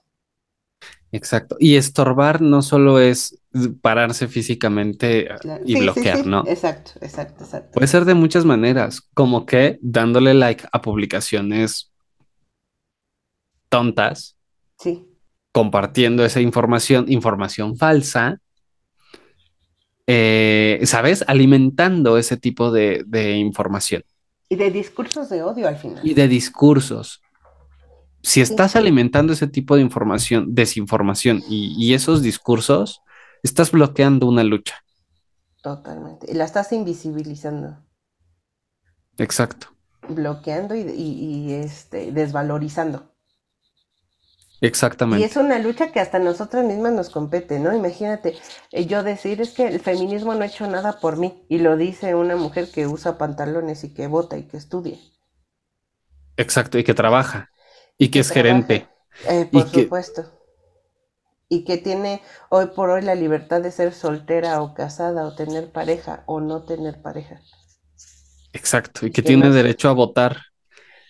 Exacto. 1.12 1.56
Y 1.58 1.76
estorbar 1.76 2.40
no 2.42 2.62
solo 2.62 2.98
es 3.00 3.38
pararse 3.80 4.28
físicamente 4.28 5.28
Claro. 5.38 5.64
y 5.64 5.76
Sí, 5.76 5.88
sí, 5.88 6.04
bloquear, 6.04 6.04
sí, 6.06 6.26
¿no? 6.26 6.44
exacto, 6.44 6.92
exacto, 7.00 7.44
exacto. 7.44 7.78
Puede 7.78 7.86
ser 7.88 8.04
de 8.06 8.14
muchas 8.14 8.44
maneras, 8.44 9.02
como 9.14 9.44
que 9.46 9.78
dándole 9.82 10.34
like 10.34 10.64
a 10.72 10.80
publicaciones 10.82 11.92
tontas, 13.68 14.36
Sí, 14.78 14.92
compartiendo 15.52 16.24
esa 16.24 16.40
información, 16.40 17.06
información 17.10 17.76
falsa, 17.76 18.40
eh, 20.06 20.80
¿sabes? 20.84 21.24
Alimentando 21.26 22.18
ese 22.18 22.36
tipo 22.36 22.70
de, 22.70 23.02
de 23.06 23.32
información 23.36 24.02
y 24.48 24.56
de 24.56 24.70
discursos 24.72 25.28
de 25.28 25.42
odio 25.44 25.68
al 25.68 25.76
final. 25.76 26.04
y 26.04 26.14
de 26.14 26.28
discursos. 26.28 27.20
Si 28.22 28.40
estás 28.40 28.74
alimentando 28.76 29.32
ese 29.32 29.46
tipo 29.46 29.76
de 29.76 29.82
información, 29.82 30.54
desinformación 30.54 31.42
y, 31.48 31.74
y 31.78 31.94
esos 31.94 32.22
discursos, 32.22 33.00
estás 33.42 33.70
bloqueando 33.70 34.26
una 34.26 34.42
lucha. 34.44 34.82
Totalmente. 35.62 36.30
Y 36.30 36.34
la 36.34 36.44
estás 36.46 36.72
invisibilizando, 36.72 37.76
Exacto, 39.18 39.66
bloqueando 40.08 40.74
y, 40.74 40.80
y- 40.80 41.50
y, 41.50 41.54
este, 41.54 42.10
desvalorizando. 42.12 43.14
Y 44.60 44.66
exactamente. 44.66 45.24
es 45.26 45.36
una 45.36 45.58
lucha 45.58 45.92
que 45.92 46.00
hasta 46.00 46.18
nosotras 46.18 46.64
mismas 46.64 46.92
nos 46.92 47.10
compete, 47.10 47.58
¿no? 47.58 47.74
Imagínate, 47.74 48.36
eh, 48.72 48.86
yo 48.86 49.02
decir 49.02 49.40
es 49.42 49.50
que 49.50 49.66
el 49.66 49.80
feminismo 49.80 50.34
no 50.34 50.42
ha 50.42 50.46
hecho 50.46 50.66
nada 50.66 50.98
por 50.98 51.18
mí, 51.18 51.44
y 51.48 51.58
lo 51.58 51.76
dice 51.76 52.14
una 52.14 52.36
mujer 52.36 52.70
que 52.70 52.86
usa 52.86 53.18
pantalones 53.18 53.84
y 53.84 53.92
que 53.92 54.06
vota 54.06 54.38
y 54.38 54.44
que 54.48 54.56
estudia. 54.56 54.98
Exacto, 56.38 56.78
y 56.78 56.84
que 56.84 56.94
trabaja 56.94 57.50
y 57.98 58.10
que 58.10 58.20
es 58.20 58.28
trabaja. 58.28 58.42
gerente. 58.66 58.88
Eh, 59.28 59.48
Y 59.50 59.58
por 59.60 59.70
que- 59.70 59.82
supuesto. 59.82 60.32
Y 61.48 61.64
que 61.64 61.76
tiene 61.78 62.22
hoy 62.48 62.66
por 62.74 62.90
hoy 62.90 63.02
la 63.02 63.14
libertad 63.14 63.60
de 63.62 63.70
ser 63.70 63.92
soltera 63.94 64.60
o 64.62 64.74
casada 64.74 65.24
o 65.26 65.34
tener 65.36 65.70
pareja 65.70 66.24
o 66.26 66.40
no 66.40 66.64
tener 66.64 67.00
pareja. 67.02 67.40
Exacto, 68.52 69.06
y 69.06 69.10
que 69.10 69.22
que 69.22 69.28
tiene 69.28 69.48
no- 69.48 69.54
derecho 69.54 69.88
a 69.88 69.92
votar, 69.92 70.38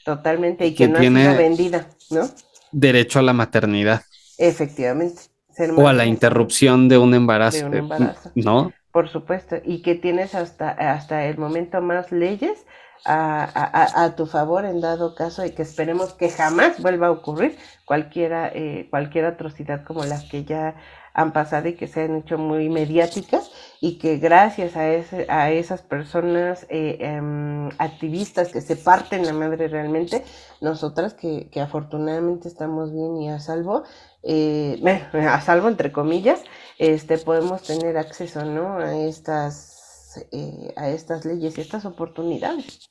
Totalmente. 0.04 0.66
Y 0.66 0.70
Que 0.74 0.84
que 0.84 0.88
no 0.88 1.00
tiene- 1.00 1.26
ha 1.26 1.30
sido 1.32 1.42
vendida, 1.42 1.88
¿no? 2.10 2.28
Derecho 2.72 3.18
a 3.18 3.22
la 3.22 3.32
maternidad 3.32 4.02
Efectivamente. 4.38 5.22
Ser 5.50 5.70
o 5.70 5.88
a 5.88 5.92
la 5.92 6.04
interrupción 6.04 6.88
de 6.88 6.98
un 6.98 7.14
embarazo, 7.14 7.58
De 7.58 7.64
un 7.64 7.74
eh, 7.74 7.78
embarazo. 7.78 8.30
¿no? 8.34 8.72
Por 8.92 9.08
supuesto. 9.08 9.56
Y 9.64 9.82
que 9.82 9.94
tienes 9.94 10.34
hasta, 10.34 10.70
hasta 10.70 11.24
el 11.26 11.38
momento 11.38 11.80
más 11.80 12.12
leyes 12.12 12.66
a, 13.04 13.44
a- 13.44 13.82
a- 14.00 14.04
a 14.04 14.16
tu 14.16 14.26
favor 14.26 14.64
en 14.66 14.80
dado 14.80 15.14
caso 15.14 15.44
y 15.44 15.52
que 15.52 15.62
esperemos 15.62 16.12
que 16.14 16.28
jamás 16.30 16.80
vuelva 16.82 17.06
a 17.08 17.10
ocurrir 17.12 17.56
cualquiera, 17.86 18.48
eh, 18.52 18.88
cualquier 18.90 19.24
atrocidad 19.26 19.84
como 19.84 20.04
las 20.04 20.24
que 20.24 20.44
ya 20.44 20.76
han 21.16 21.32
pasado 21.32 21.68
y 21.68 21.74
que 21.74 21.88
se 21.88 22.02
han 22.02 22.16
hecho 22.16 22.36
muy 22.36 22.68
mediáticas 22.68 23.50
y 23.80 23.96
que 23.96 24.18
gracias 24.18 24.76
a, 24.76 24.92
ese, 24.92 25.24
a 25.30 25.50
esas 25.50 25.80
personas 25.80 26.66
eh, 26.68 26.98
em, 27.00 27.70
activistas 27.78 28.52
que 28.52 28.60
se 28.60 28.76
parten 28.76 29.24
la 29.24 29.32
madre 29.32 29.68
realmente, 29.68 30.22
nosotras 30.60 31.14
que, 31.14 31.48
que 31.50 31.62
afortunadamente 31.62 32.48
estamos 32.48 32.92
bien 32.92 33.16
y 33.16 33.30
a 33.30 33.40
salvo, 33.40 33.84
eh, 34.22 34.78
a 35.14 35.40
salvo 35.40 35.68
entre 35.68 35.90
comillas, 35.90 36.42
este, 36.76 37.16
podemos 37.16 37.62
tener 37.62 37.96
acceso 37.96 38.44
¿no? 38.44 38.76
a, 38.76 38.94
estas, 38.94 40.22
eh, 40.32 40.74
a 40.76 40.90
estas 40.90 41.24
leyes 41.24 41.56
y 41.56 41.62
estas 41.62 41.86
oportunidades. 41.86 42.90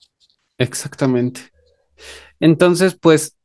Exactamente. 0.58 1.42
Entonces, 2.40 2.98
pues, 3.00 3.38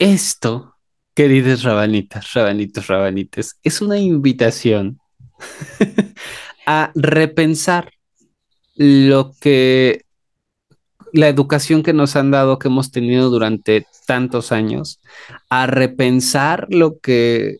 esto, 0.00 0.73
queridas 1.14 1.62
rabanitas, 1.62 2.32
rabanitos, 2.32 2.86
rabanites, 2.88 3.58
es 3.62 3.80
una 3.80 3.98
invitación 3.98 4.98
a 6.66 6.90
repensar 6.94 7.92
lo 8.76 9.32
que 9.40 10.04
la 11.12 11.28
educación 11.28 11.84
que 11.84 11.92
nos 11.92 12.16
han 12.16 12.32
dado, 12.32 12.58
que 12.58 12.66
hemos 12.66 12.90
tenido 12.90 13.30
durante 13.30 13.86
tantos 14.06 14.50
años, 14.50 15.00
a 15.48 15.66
repensar 15.66 16.66
lo 16.70 16.98
que 16.98 17.58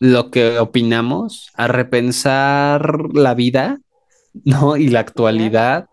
lo 0.00 0.30
que 0.30 0.60
opinamos, 0.60 1.50
a 1.54 1.66
repensar 1.66 3.12
la 3.12 3.34
vida, 3.34 3.80
¿no? 4.44 4.76
Y 4.76 4.88
la 4.90 5.00
actualidad. 5.00 5.88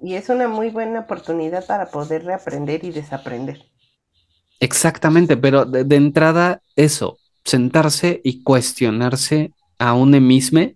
Y 0.00 0.14
es 0.14 0.28
una 0.28 0.46
muy 0.46 0.70
buena 0.70 1.00
oportunidad 1.00 1.66
para 1.66 1.90
poder 1.90 2.24
reaprender 2.24 2.84
y 2.84 2.90
desaprender. 2.90 3.64
Exactamente, 4.60 5.36
pero 5.36 5.64
de, 5.64 5.84
de 5.84 5.96
entrada 5.96 6.60
eso, 6.76 7.18
sentarse 7.44 8.20
y 8.24 8.42
cuestionarse 8.42 9.52
a 9.78 9.94
uno 9.94 10.20
mismo 10.20 10.70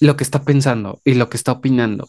lo 0.00 0.16
que 0.16 0.24
está 0.24 0.42
pensando 0.42 1.00
y 1.04 1.14
lo 1.14 1.28
que 1.28 1.36
está 1.36 1.52
opinando. 1.52 2.08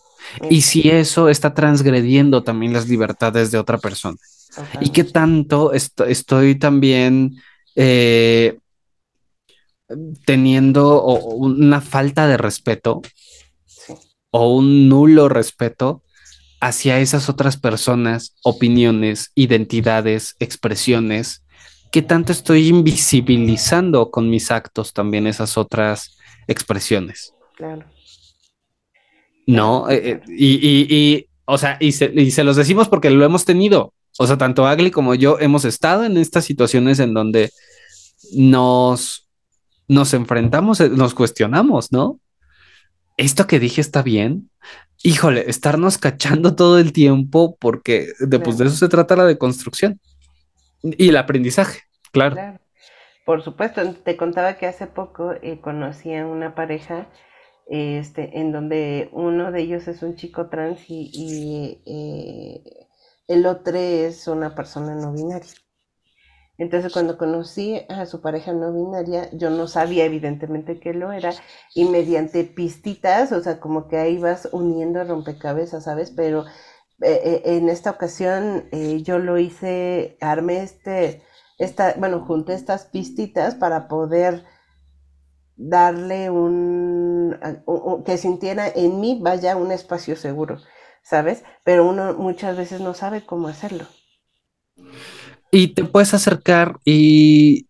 Y 0.50 0.62
si 0.62 0.90
eso 0.90 1.30
está 1.30 1.54
transgrediendo 1.54 2.44
también 2.44 2.74
las 2.74 2.88
libertades 2.88 3.52
de 3.52 3.58
otra 3.58 3.78
persona. 3.78 4.18
Y 4.82 4.90
qué 4.90 5.04
tanto 5.04 5.74
est 5.74 6.00
estoy 6.02 6.56
también 6.56 7.36
eh, 7.76 8.58
teniendo 10.26 11.04
una 11.04 11.82
falta 11.82 12.28
de 12.28 12.38
respeto 12.38 13.02
Sí. 13.66 13.94
o 14.32 14.56
un 14.56 14.88
nulo 14.90 15.28
respeto 15.30 16.02
hacia 16.60 17.00
esas 17.00 17.30
otras 17.30 17.58
personas, 17.58 18.36
opiniones, 18.44 19.32
identidades, 19.36 20.36
expresiones, 20.40 21.44
qué 21.92 22.02
tanto 22.02 22.32
estoy 22.32 22.68
invisibilizando 22.68 24.12
con 24.12 24.30
mis 24.30 24.52
actos 24.52 24.94
también 24.94 25.28
esas 25.28 25.58
otras 25.58 26.18
expresiones. 26.48 27.34
Claro. 27.56 27.86
No, 29.48 29.90
Eh, 29.90 30.10
eh, 30.12 30.22
y, 30.28 30.56
y, 30.56 30.88
y, 30.90 31.30
o 31.46 31.58
sea, 31.58 31.78
y 31.80 31.92
se, 31.92 32.12
y 32.14 32.32
se 32.32 32.44
los 32.44 32.56
decimos 32.56 32.90
porque 32.90 33.10
lo 33.10 33.24
hemos 33.24 33.46
tenido. 33.46 33.94
O 34.18 34.28
sea, 34.28 34.38
tanto 34.38 34.66
Agli 34.66 34.92
como 34.92 35.14
yo 35.14 35.40
hemos 35.40 35.66
estado 35.66 36.06
en 36.06 36.18
estas 36.18 36.46
situaciones 36.46 37.00
en 37.00 37.14
donde 37.14 37.52
nos, 38.34 39.30
nos 39.88 40.14
enfrentamos, 40.14 40.80
eh, 40.80 40.90
nos 40.90 41.14
cuestionamos, 41.14 41.92
¿no? 41.92 42.20
¿Esto 43.18 43.46
que 43.48 43.60
dije 43.60 43.82
está 43.82 44.02
bien? 44.02 44.50
Híjole, 45.06 45.48
estarnos 45.48 46.00
cachando 46.00 46.56
todo 46.56 46.80
el 46.80 46.92
tiempo 46.92 47.58
porque 47.60 48.14
de, 48.20 48.40
pues, 48.40 48.58
de 48.58 48.66
eso 48.66 48.76
se 48.76 48.90
trata 48.90 49.16
la 49.16 49.26
deconstrucción 49.26 50.00
y 50.82 51.10
el 51.10 51.18
aprendizaje, 51.18 51.82
claro. 52.12 52.34
Claro. 52.34 52.60
Por 53.24 53.44
supuesto, 53.44 53.94
te 54.04 54.18
contaba 54.18 54.56
que 54.58 54.66
hace 54.66 54.88
poco 54.88 55.34
eh, 55.44 55.60
conocí 55.62 56.12
a 56.16 56.26
una 56.26 56.56
pareja 56.56 57.08
este, 57.68 58.40
en 58.40 58.52
donde 58.52 59.10
uno 59.12 59.52
de 59.52 59.62
ellos 59.62 59.88
es 59.88 60.02
un 60.02 60.16
chico 60.16 60.50
trans 60.50 60.90
y, 60.90 61.12
y, 61.14 61.84
eh, 61.86 62.88
el 63.28 63.46
otro 63.46 63.78
es 63.78 64.28
una 64.28 64.56
persona 64.56 64.96
no 64.96 65.14
binaria. 65.14 65.54
Entonces 66.58 66.94
cuando 66.94 67.18
conocí 67.18 67.82
a 67.90 68.06
su 68.06 68.22
pareja 68.22 68.54
no 68.54 68.72
binaria, 68.74 69.30
yo 69.34 69.50
no 69.50 69.68
sabía 69.68 70.06
evidentemente 70.06 70.80
que 70.80 70.94
lo 70.94 71.12
era 71.12 71.32
y 71.74 71.86
mediante 71.86 72.44
pistitas, 72.46 73.32
o 73.32 73.42
sea, 73.42 73.60
como 73.60 73.88
que 73.88 73.98
ahí 73.98 74.18
vas 74.18 74.48
uniendo 74.52 75.04
rompecabezas, 75.04 75.84
¿sabes? 75.84 76.12
Pero 76.12 76.46
eh, 77.02 77.42
eh, 77.46 77.58
en 77.58 77.68
esta 77.70 77.92
ocasión 77.92 78.70
eh, 78.72 79.02
yo 79.04 79.20
lo 79.20 79.38
hice, 79.38 80.18
armé 80.22 80.64
este, 80.64 81.24
esta, 81.58 81.94
bueno, 81.98 82.22
junté 82.26 82.54
estas 82.54 82.86
pistitas 82.86 83.56
para 83.56 83.88
poder 83.90 84.46
darle 85.58 86.30
un, 86.30 87.38
que 88.06 88.18
sintiera 88.18 88.68
en 88.68 89.00
mí, 89.02 89.20
vaya, 89.22 89.58
un 89.58 89.72
espacio 89.72 90.16
seguro, 90.16 90.60
¿sabes? 91.04 91.44
Pero 91.64 91.88
uno 91.88 92.14
muchas 92.14 92.58
veces 92.58 92.82
no 92.82 92.94
sabe 92.94 93.26
cómo 93.26 93.48
hacerlo. 93.50 93.86
Y 95.56 95.70
te 95.70 95.84
puedes 95.86 96.14
acercar 96.14 96.80
y, 96.84 97.68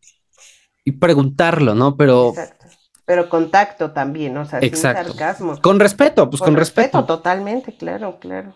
y 0.83 0.91
preguntarlo, 0.93 1.75
¿no? 1.75 1.95
Pero 1.95 2.29
Exacto. 2.29 2.65
Pero 3.05 3.29
contacto 3.29 3.91
también, 3.91 4.35
o 4.37 4.45
sea, 4.45 4.59
sin 4.59 4.75
sarcasmo. 4.75 5.61
Con 5.61 5.79
respeto, 5.79 6.27
pues 6.29 6.41
con, 6.41 6.55
respeto. 6.55 7.05
Totalmente, 7.05 7.77
claro, 7.77 8.19
claro. 8.19 8.55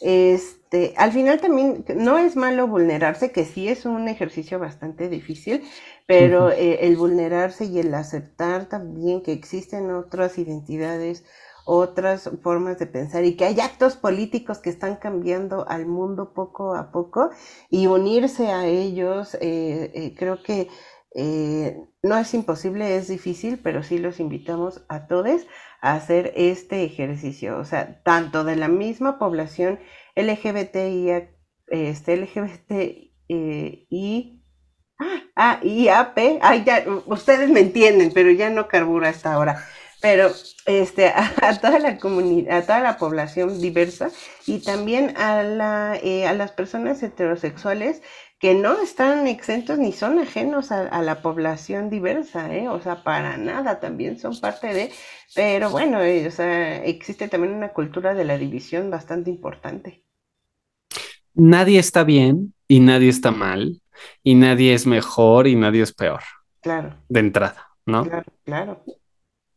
Este, 0.00 0.94
al 0.96 1.12
final 1.12 1.40
también 1.40 1.84
no 1.96 2.16
es 2.16 2.34
malo 2.34 2.66
vulnerarse, 2.66 3.32
que 3.32 3.44
sí 3.44 3.68
es 3.68 3.84
un 3.84 4.08
ejercicio 4.08 4.58
bastante 4.58 5.08
difícil, 5.10 5.62
pero 6.06 6.50
eh, 6.50 6.86
el 6.86 6.96
vulnerarse 6.96 7.66
y 7.66 7.78
el 7.78 7.92
aceptar 7.94 8.66
también 8.66 9.22
que 9.22 9.32
existen 9.32 9.90
otras 9.90 10.38
identidades, 10.38 11.24
otras 11.66 12.30
formas 12.42 12.78
de 12.78 12.86
pensar 12.86 13.24
y 13.24 13.36
que 13.36 13.44
hay 13.44 13.60
actos 13.60 13.96
políticos 13.96 14.58
que 14.58 14.70
están 14.70 14.96
cambiando 14.96 15.68
al 15.68 15.84
mundo 15.84 16.32
poco 16.32 16.74
a 16.74 16.92
poco 16.92 17.30
y 17.68 17.88
unirse 17.88 18.48
a 18.52 18.66
ellos, 18.66 19.34
eh, 19.34 19.90
eh, 19.94 20.14
creo 20.16 20.42
que 20.42 20.68
no 22.02 22.18
es 22.18 22.34
imposible, 22.34 22.96
es 22.96 23.08
difícil, 23.08 23.58
pero 23.58 23.82
sí 23.82 23.98
los 23.98 24.20
invitamos 24.20 24.84
a 24.88 25.06
todos 25.06 25.46
a 25.80 25.94
hacer 25.94 26.32
este 26.36 26.84
ejercicio, 26.84 27.58
o 27.58 27.64
sea, 27.64 28.02
tanto 28.02 28.44
de 28.44 28.56
la 28.56 28.68
misma 28.68 29.18
población 29.18 29.80
LGBTI, 30.14 31.28
este, 31.68 32.16
LGBTI, 32.16 33.12
ah, 34.98 35.22
ah, 35.36 35.60
IAP, 35.62 36.38
ay, 36.42 36.64
ya, 36.64 36.84
ustedes 37.06 37.50
me 37.50 37.60
entienden, 37.60 38.12
pero 38.14 38.30
ya 38.30 38.50
no 38.50 38.68
carbura 38.68 39.08
hasta 39.08 39.32
ahora. 39.32 39.64
Pero 40.06 40.30
este, 40.66 41.08
a, 41.08 41.58
toda 41.60 41.80
la 41.80 41.98
comunidad, 41.98 42.58
a 42.58 42.62
toda 42.62 42.78
la 42.78 42.96
población 42.96 43.60
diversa 43.60 44.10
y 44.46 44.60
también 44.60 45.16
a, 45.16 45.42
la, 45.42 45.98
eh, 46.00 46.28
a 46.28 46.32
las 46.32 46.52
personas 46.52 47.02
heterosexuales 47.02 48.02
que 48.38 48.54
no 48.54 48.80
están 48.80 49.26
exentos 49.26 49.78
ni 49.78 49.90
son 49.90 50.20
ajenos 50.20 50.70
a, 50.70 51.02
la 51.02 51.22
población 51.22 51.90
diversa, 51.90 52.54
¿eh? 52.54 52.68
o 52.68 52.80
sea, 52.80 53.02
para 53.02 53.36
nada, 53.36 53.80
también 53.80 54.16
son 54.16 54.38
parte 54.38 54.72
de, 54.72 54.92
pero 55.34 55.70
bueno, 55.70 56.00
eh, 56.00 56.28
o 56.28 56.30
sea, 56.30 56.84
existe 56.84 57.26
también 57.26 57.54
una 57.54 57.70
cultura 57.70 58.14
de 58.14 58.26
la 58.26 58.38
división 58.38 58.90
bastante 58.90 59.30
importante. 59.30 60.04
Nadie 61.34 61.80
está 61.80 62.04
bien 62.04 62.54
y 62.68 62.78
nadie 62.78 63.08
está 63.08 63.32
mal, 63.32 63.82
y 64.22 64.36
nadie 64.36 64.72
es 64.72 64.86
mejor 64.86 65.48
y 65.48 65.56
nadie 65.56 65.82
es 65.82 65.92
peor. 65.92 66.20
Claro. 66.60 66.94
De 67.08 67.18
entrada, 67.18 67.66
¿no? 67.86 68.04
Claro, 68.04 68.32
claro. 68.44 68.84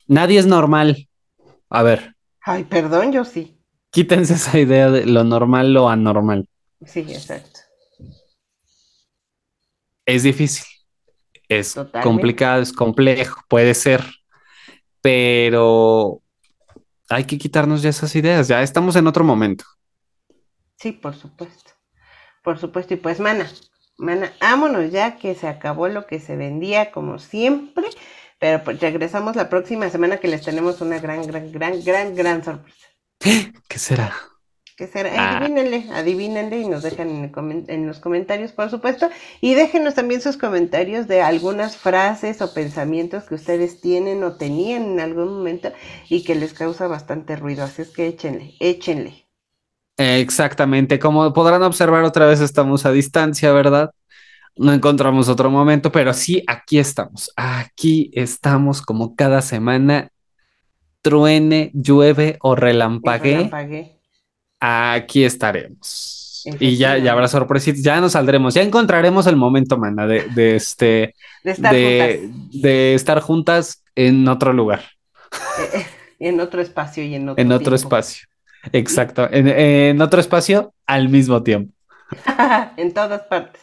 Nadie 0.09 0.39
es 0.39 0.45
normal. 0.45 1.07
A 1.69 1.83
ver. 1.83 2.15
Ay, 2.41 2.65
perdón, 2.65 3.13
yo 3.13 3.23
sí. 3.23 3.57
Quítense 3.91 4.33
esa 4.33 4.59
idea 4.59 4.91
de 4.91 5.05
lo 5.05 5.23
normal, 5.23 5.73
lo 5.73 5.87
anormal. 5.87 6.49
Sí, 6.85 6.99
exacto 6.99 7.61
es 10.15 10.23
difícil, 10.23 10.65
es 11.47 11.75
complicado, 12.01 12.61
es 12.61 12.73
complejo, 12.73 13.41
puede 13.47 13.73
ser, 13.73 14.03
pero 15.01 16.21
hay 17.09 17.25
que 17.25 17.37
quitarnos 17.37 17.81
ya 17.81 17.89
esas 17.89 18.15
ideas, 18.15 18.47
ya 18.47 18.61
estamos 18.61 18.95
en 18.95 19.07
otro 19.07 19.23
momento. 19.23 19.65
Sí, 20.77 20.91
por 20.91 21.15
supuesto, 21.15 21.71
por 22.43 22.57
supuesto, 22.57 22.93
y 22.95 22.97
pues 22.97 23.19
mana, 23.19 23.47
mana, 23.97 24.33
vámonos 24.41 24.91
ya 24.91 25.17
que 25.17 25.35
se 25.35 25.47
acabó 25.47 25.87
lo 25.87 26.07
que 26.07 26.19
se 26.19 26.35
vendía 26.35 26.91
como 26.91 27.19
siempre, 27.19 27.85
pero 28.39 28.63
pues 28.63 28.79
regresamos 28.79 29.35
la 29.35 29.49
próxima 29.49 29.89
semana 29.89 30.17
que 30.17 30.27
les 30.27 30.41
tenemos 30.41 30.81
una 30.81 30.99
gran, 30.99 31.25
gran, 31.27 31.51
gran, 31.51 31.83
gran, 31.83 32.15
gran 32.15 32.43
sorpresa. 32.43 32.87
¿Qué 33.67 33.77
será? 33.77 34.13
que 34.79 34.87
será, 34.87 35.11
ah. 35.17 35.37
adivínenle, 35.37 35.89
adivínenle 35.91 36.59
y 36.61 36.69
nos 36.69 36.83
dejan 36.83 37.33
en, 37.67 37.85
los 37.85 37.99
comentarios, 37.99 38.53
por 38.53 38.69
supuesto. 38.69 39.09
Y 39.41 39.53
déjenos 39.53 39.93
también 39.93 40.21
sus 40.21 40.37
comentarios 40.37 41.05
de 41.05 41.21
algunas 41.21 41.75
frases 41.75 42.41
o 42.41 42.53
pensamientos 42.53 43.25
que 43.25 43.35
ustedes 43.35 43.81
tienen 43.81 44.23
o 44.23 44.37
tenían 44.37 44.83
en 44.83 44.99
algún 45.01 45.35
momento 45.35 45.73
y 46.07 46.23
que 46.23 46.33
les 46.33 46.53
causa 46.53 46.87
bastante 46.87 47.35
ruido. 47.35 47.65
Así 47.65 47.81
es 47.81 47.89
que 47.89 48.07
échenle, 48.07 48.53
échenle. 48.61 49.27
Exactamente, 49.97 50.97
como 50.97 51.33
podrán 51.33 51.61
observar 51.63 52.05
otra 52.05 52.25
vez 52.25 52.39
estamos 52.39 52.85
a 52.85 52.93
distancia, 52.93 53.51
¿verdad? 53.51 53.91
No 54.59 54.73
encontramos 54.73 55.29
otro 55.29 55.49
momento, 55.49 55.91
pero 55.91 56.13
sí, 56.13 56.43
aquí 56.47 56.79
estamos. 56.79 57.31
Aquí 57.35 58.11
estamos 58.13 58.81
como 58.81 59.15
cada 59.15 59.41
semana, 59.41 60.11
truene, 61.01 61.71
llueve 61.73 62.37
o 62.41 62.55
relampague 62.55 63.49
aquí 64.59 65.23
estaremos. 65.23 66.43
Y 66.59 66.77
ya, 66.77 66.97
ya 66.97 67.11
habrá 67.11 67.27
sorpresitas, 67.27 67.83
ya 67.83 67.99
nos 67.99 68.13
saldremos, 68.13 68.53
ya 68.53 68.61
encontraremos 68.61 69.27
el 69.27 69.35
momento, 69.35 69.77
mana, 69.77 70.07
de, 70.07 70.23
de 70.29 70.55
este 70.55 71.15
de 71.43 71.51
estar, 71.51 71.73
juntas. 71.73 72.61
de 72.61 72.93
estar 72.93 73.19
juntas 73.19 73.83
en 73.95 74.27
otro 74.27 74.53
lugar. 74.53 74.81
Eh, 75.59 75.69
eh, 75.79 75.85
en 76.19 76.39
otro 76.39 76.61
espacio 76.61 77.03
y 77.03 77.15
en 77.15 77.29
otro 77.29 77.41
En 77.41 77.51
otro 77.51 77.75
espacio. 77.75 78.27
Exacto. 78.71 79.27
En, 79.31 80.01
otro 80.01 80.19
espacio 80.19 80.73
al 80.85 81.09
mismo 81.09 81.43
tiempo. 81.43 81.73
en 82.77 82.93
todas 82.93 83.21
partes. 83.23 83.61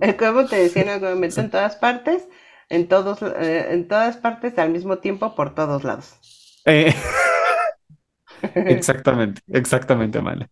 Eh, 0.00 0.16
como 0.16 0.46
te 0.46 0.56
decía 0.56 0.82
en 0.82 0.88
algún 0.88 1.10
momento, 1.10 1.40
en 1.40 1.50
todas 1.50 1.76
partes, 1.76 2.28
en 2.68 2.88
todos, 2.88 3.18
en 3.22 3.86
todas 3.88 4.16
partes 4.16 4.58
al 4.58 4.70
mismo 4.70 4.98
tiempo, 4.98 5.34
por 5.34 5.54
todos 5.54 5.84
lados. 5.84 6.14
Eh. 6.64 6.94
Exactamente, 8.54 9.40
exactamente, 9.52 10.18
Amale. 10.18 10.48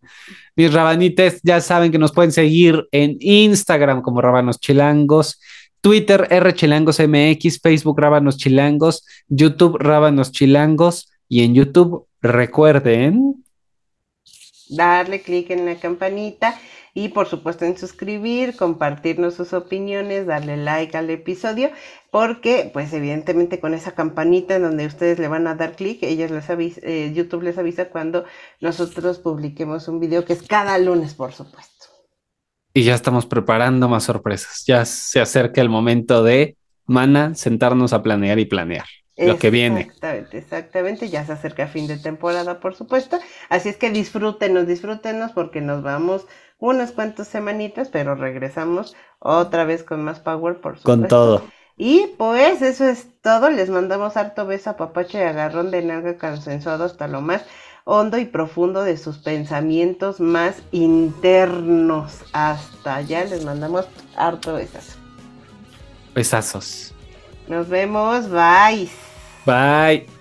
Mis 0.55 0.71
rabanites 0.73 1.41
ya 1.43 1.59
saben 1.59 1.91
que 1.91 1.97
nos 1.97 2.13
pueden 2.13 2.31
seguir 2.31 2.87
en 2.91 3.17
Instagram 3.19 4.01
como 4.01 4.21
Rabanos 4.21 4.61
Chilangos, 4.61 5.41
Twitter 5.81 6.27
R 6.29 6.53
Chilangos 6.53 6.99
MX, 6.99 7.59
Facebook 7.59 7.99
Rabanos 7.99 8.37
Chilangos, 8.37 9.05
YouTube 9.27 9.77
Rabanos 9.77 10.31
Chilangos 10.31 11.11
y 11.27 11.43
en 11.43 11.53
YouTube 11.53 12.07
recuerden 12.21 13.43
darle 14.69 15.21
clic 15.21 15.49
en 15.49 15.65
la 15.65 15.75
campanita 15.75 16.55
y 16.93 17.09
por 17.09 17.27
supuesto 17.27 17.65
en 17.65 17.77
suscribir, 17.77 18.55
compartirnos 18.55 19.35
sus 19.35 19.53
opiniones, 19.53 20.25
darle 20.25 20.57
like 20.57 20.97
al 20.97 21.09
episodio, 21.09 21.69
porque 22.09 22.69
pues 22.73 22.91
evidentemente 22.93 23.59
con 23.59 23.73
esa 23.73 23.93
campanita 23.93 24.55
en 24.55 24.63
donde 24.63 24.85
ustedes 24.85 25.19
le 25.19 25.27
van 25.27 25.47
a 25.47 25.55
dar 25.55 25.75
clic, 25.75 26.03
ellos 26.03 26.31
les 26.31 26.49
avisa, 26.49 26.81
eh, 26.83 27.11
YouTube 27.13 27.43
les 27.43 27.57
avisa 27.57 27.89
cuando 27.89 28.25
nosotros 28.59 29.19
publiquemos 29.19 29.87
un 29.87 29.99
video 29.99 30.25
que 30.25 30.33
es 30.33 30.43
cada 30.43 30.77
lunes, 30.77 31.13
por 31.13 31.33
supuesto. 31.33 31.87
Y 32.73 32.83
ya 32.83 32.95
estamos 32.95 33.25
preparando 33.25 33.89
más 33.89 34.05
sorpresas. 34.05 34.63
Ya 34.65 34.85
se 34.85 35.19
acerca 35.19 35.59
el 35.59 35.67
momento 35.67 36.23
de, 36.23 36.55
mana, 36.85 37.35
sentarnos 37.35 37.93
a 37.93 38.01
planear 38.01 38.39
y 38.39 38.45
planear 38.45 38.85
lo 39.17 39.37
que 39.37 39.49
viene. 39.49 39.81
Exactamente, 39.81 40.37
exactamente. 40.37 41.09
Ya 41.09 41.25
se 41.25 41.33
acerca 41.33 41.67
fin 41.67 41.87
de 41.87 41.97
temporada, 41.97 42.59
por 42.59 42.75
supuesto. 42.75 43.19
Así 43.49 43.69
es 43.69 43.77
que 43.77 43.91
disfrútenos, 43.91 44.67
disfrútenos 44.67 45.31
porque 45.31 45.61
nos 45.61 45.83
vamos 45.83 46.25
unas 46.61 46.93
cuantas 46.93 47.27
semanitas, 47.27 47.89
pero 47.89 48.15
regresamos 48.15 48.95
otra 49.19 49.65
vez 49.65 49.83
con 49.83 50.03
más 50.03 50.21
power, 50.21 50.61
por 50.61 50.77
supuesto. 50.77 50.83
Con 50.85 51.07
todo. 51.07 51.43
Y 51.75 52.13
pues 52.17 52.61
eso 52.61 52.85
es 52.85 53.07
todo. 53.21 53.49
Les 53.49 53.69
mandamos 53.69 54.15
harto 54.15 54.45
beso 54.45 54.69
a 54.69 54.77
papacho 54.77 55.17
y 55.17 55.21
agarrón 55.21 55.71
de 55.71 55.81
nalga 55.81 56.17
consensuado 56.17 56.85
hasta 56.85 57.07
lo 57.07 57.21
más 57.21 57.43
hondo 57.83 58.19
y 58.19 58.25
profundo 58.25 58.83
de 58.83 58.97
sus 58.97 59.17
pensamientos 59.17 60.19
más 60.19 60.61
internos. 60.71 62.19
Hasta 62.31 62.95
allá 62.95 63.25
les 63.25 63.43
mandamos 63.43 63.87
harto 64.15 64.53
besazo. 64.53 64.99
Besazos. 66.13 66.93
Nos 67.47 67.67
vemos. 67.67 68.29
Bye. 68.29 68.89
Bye. 69.45 70.20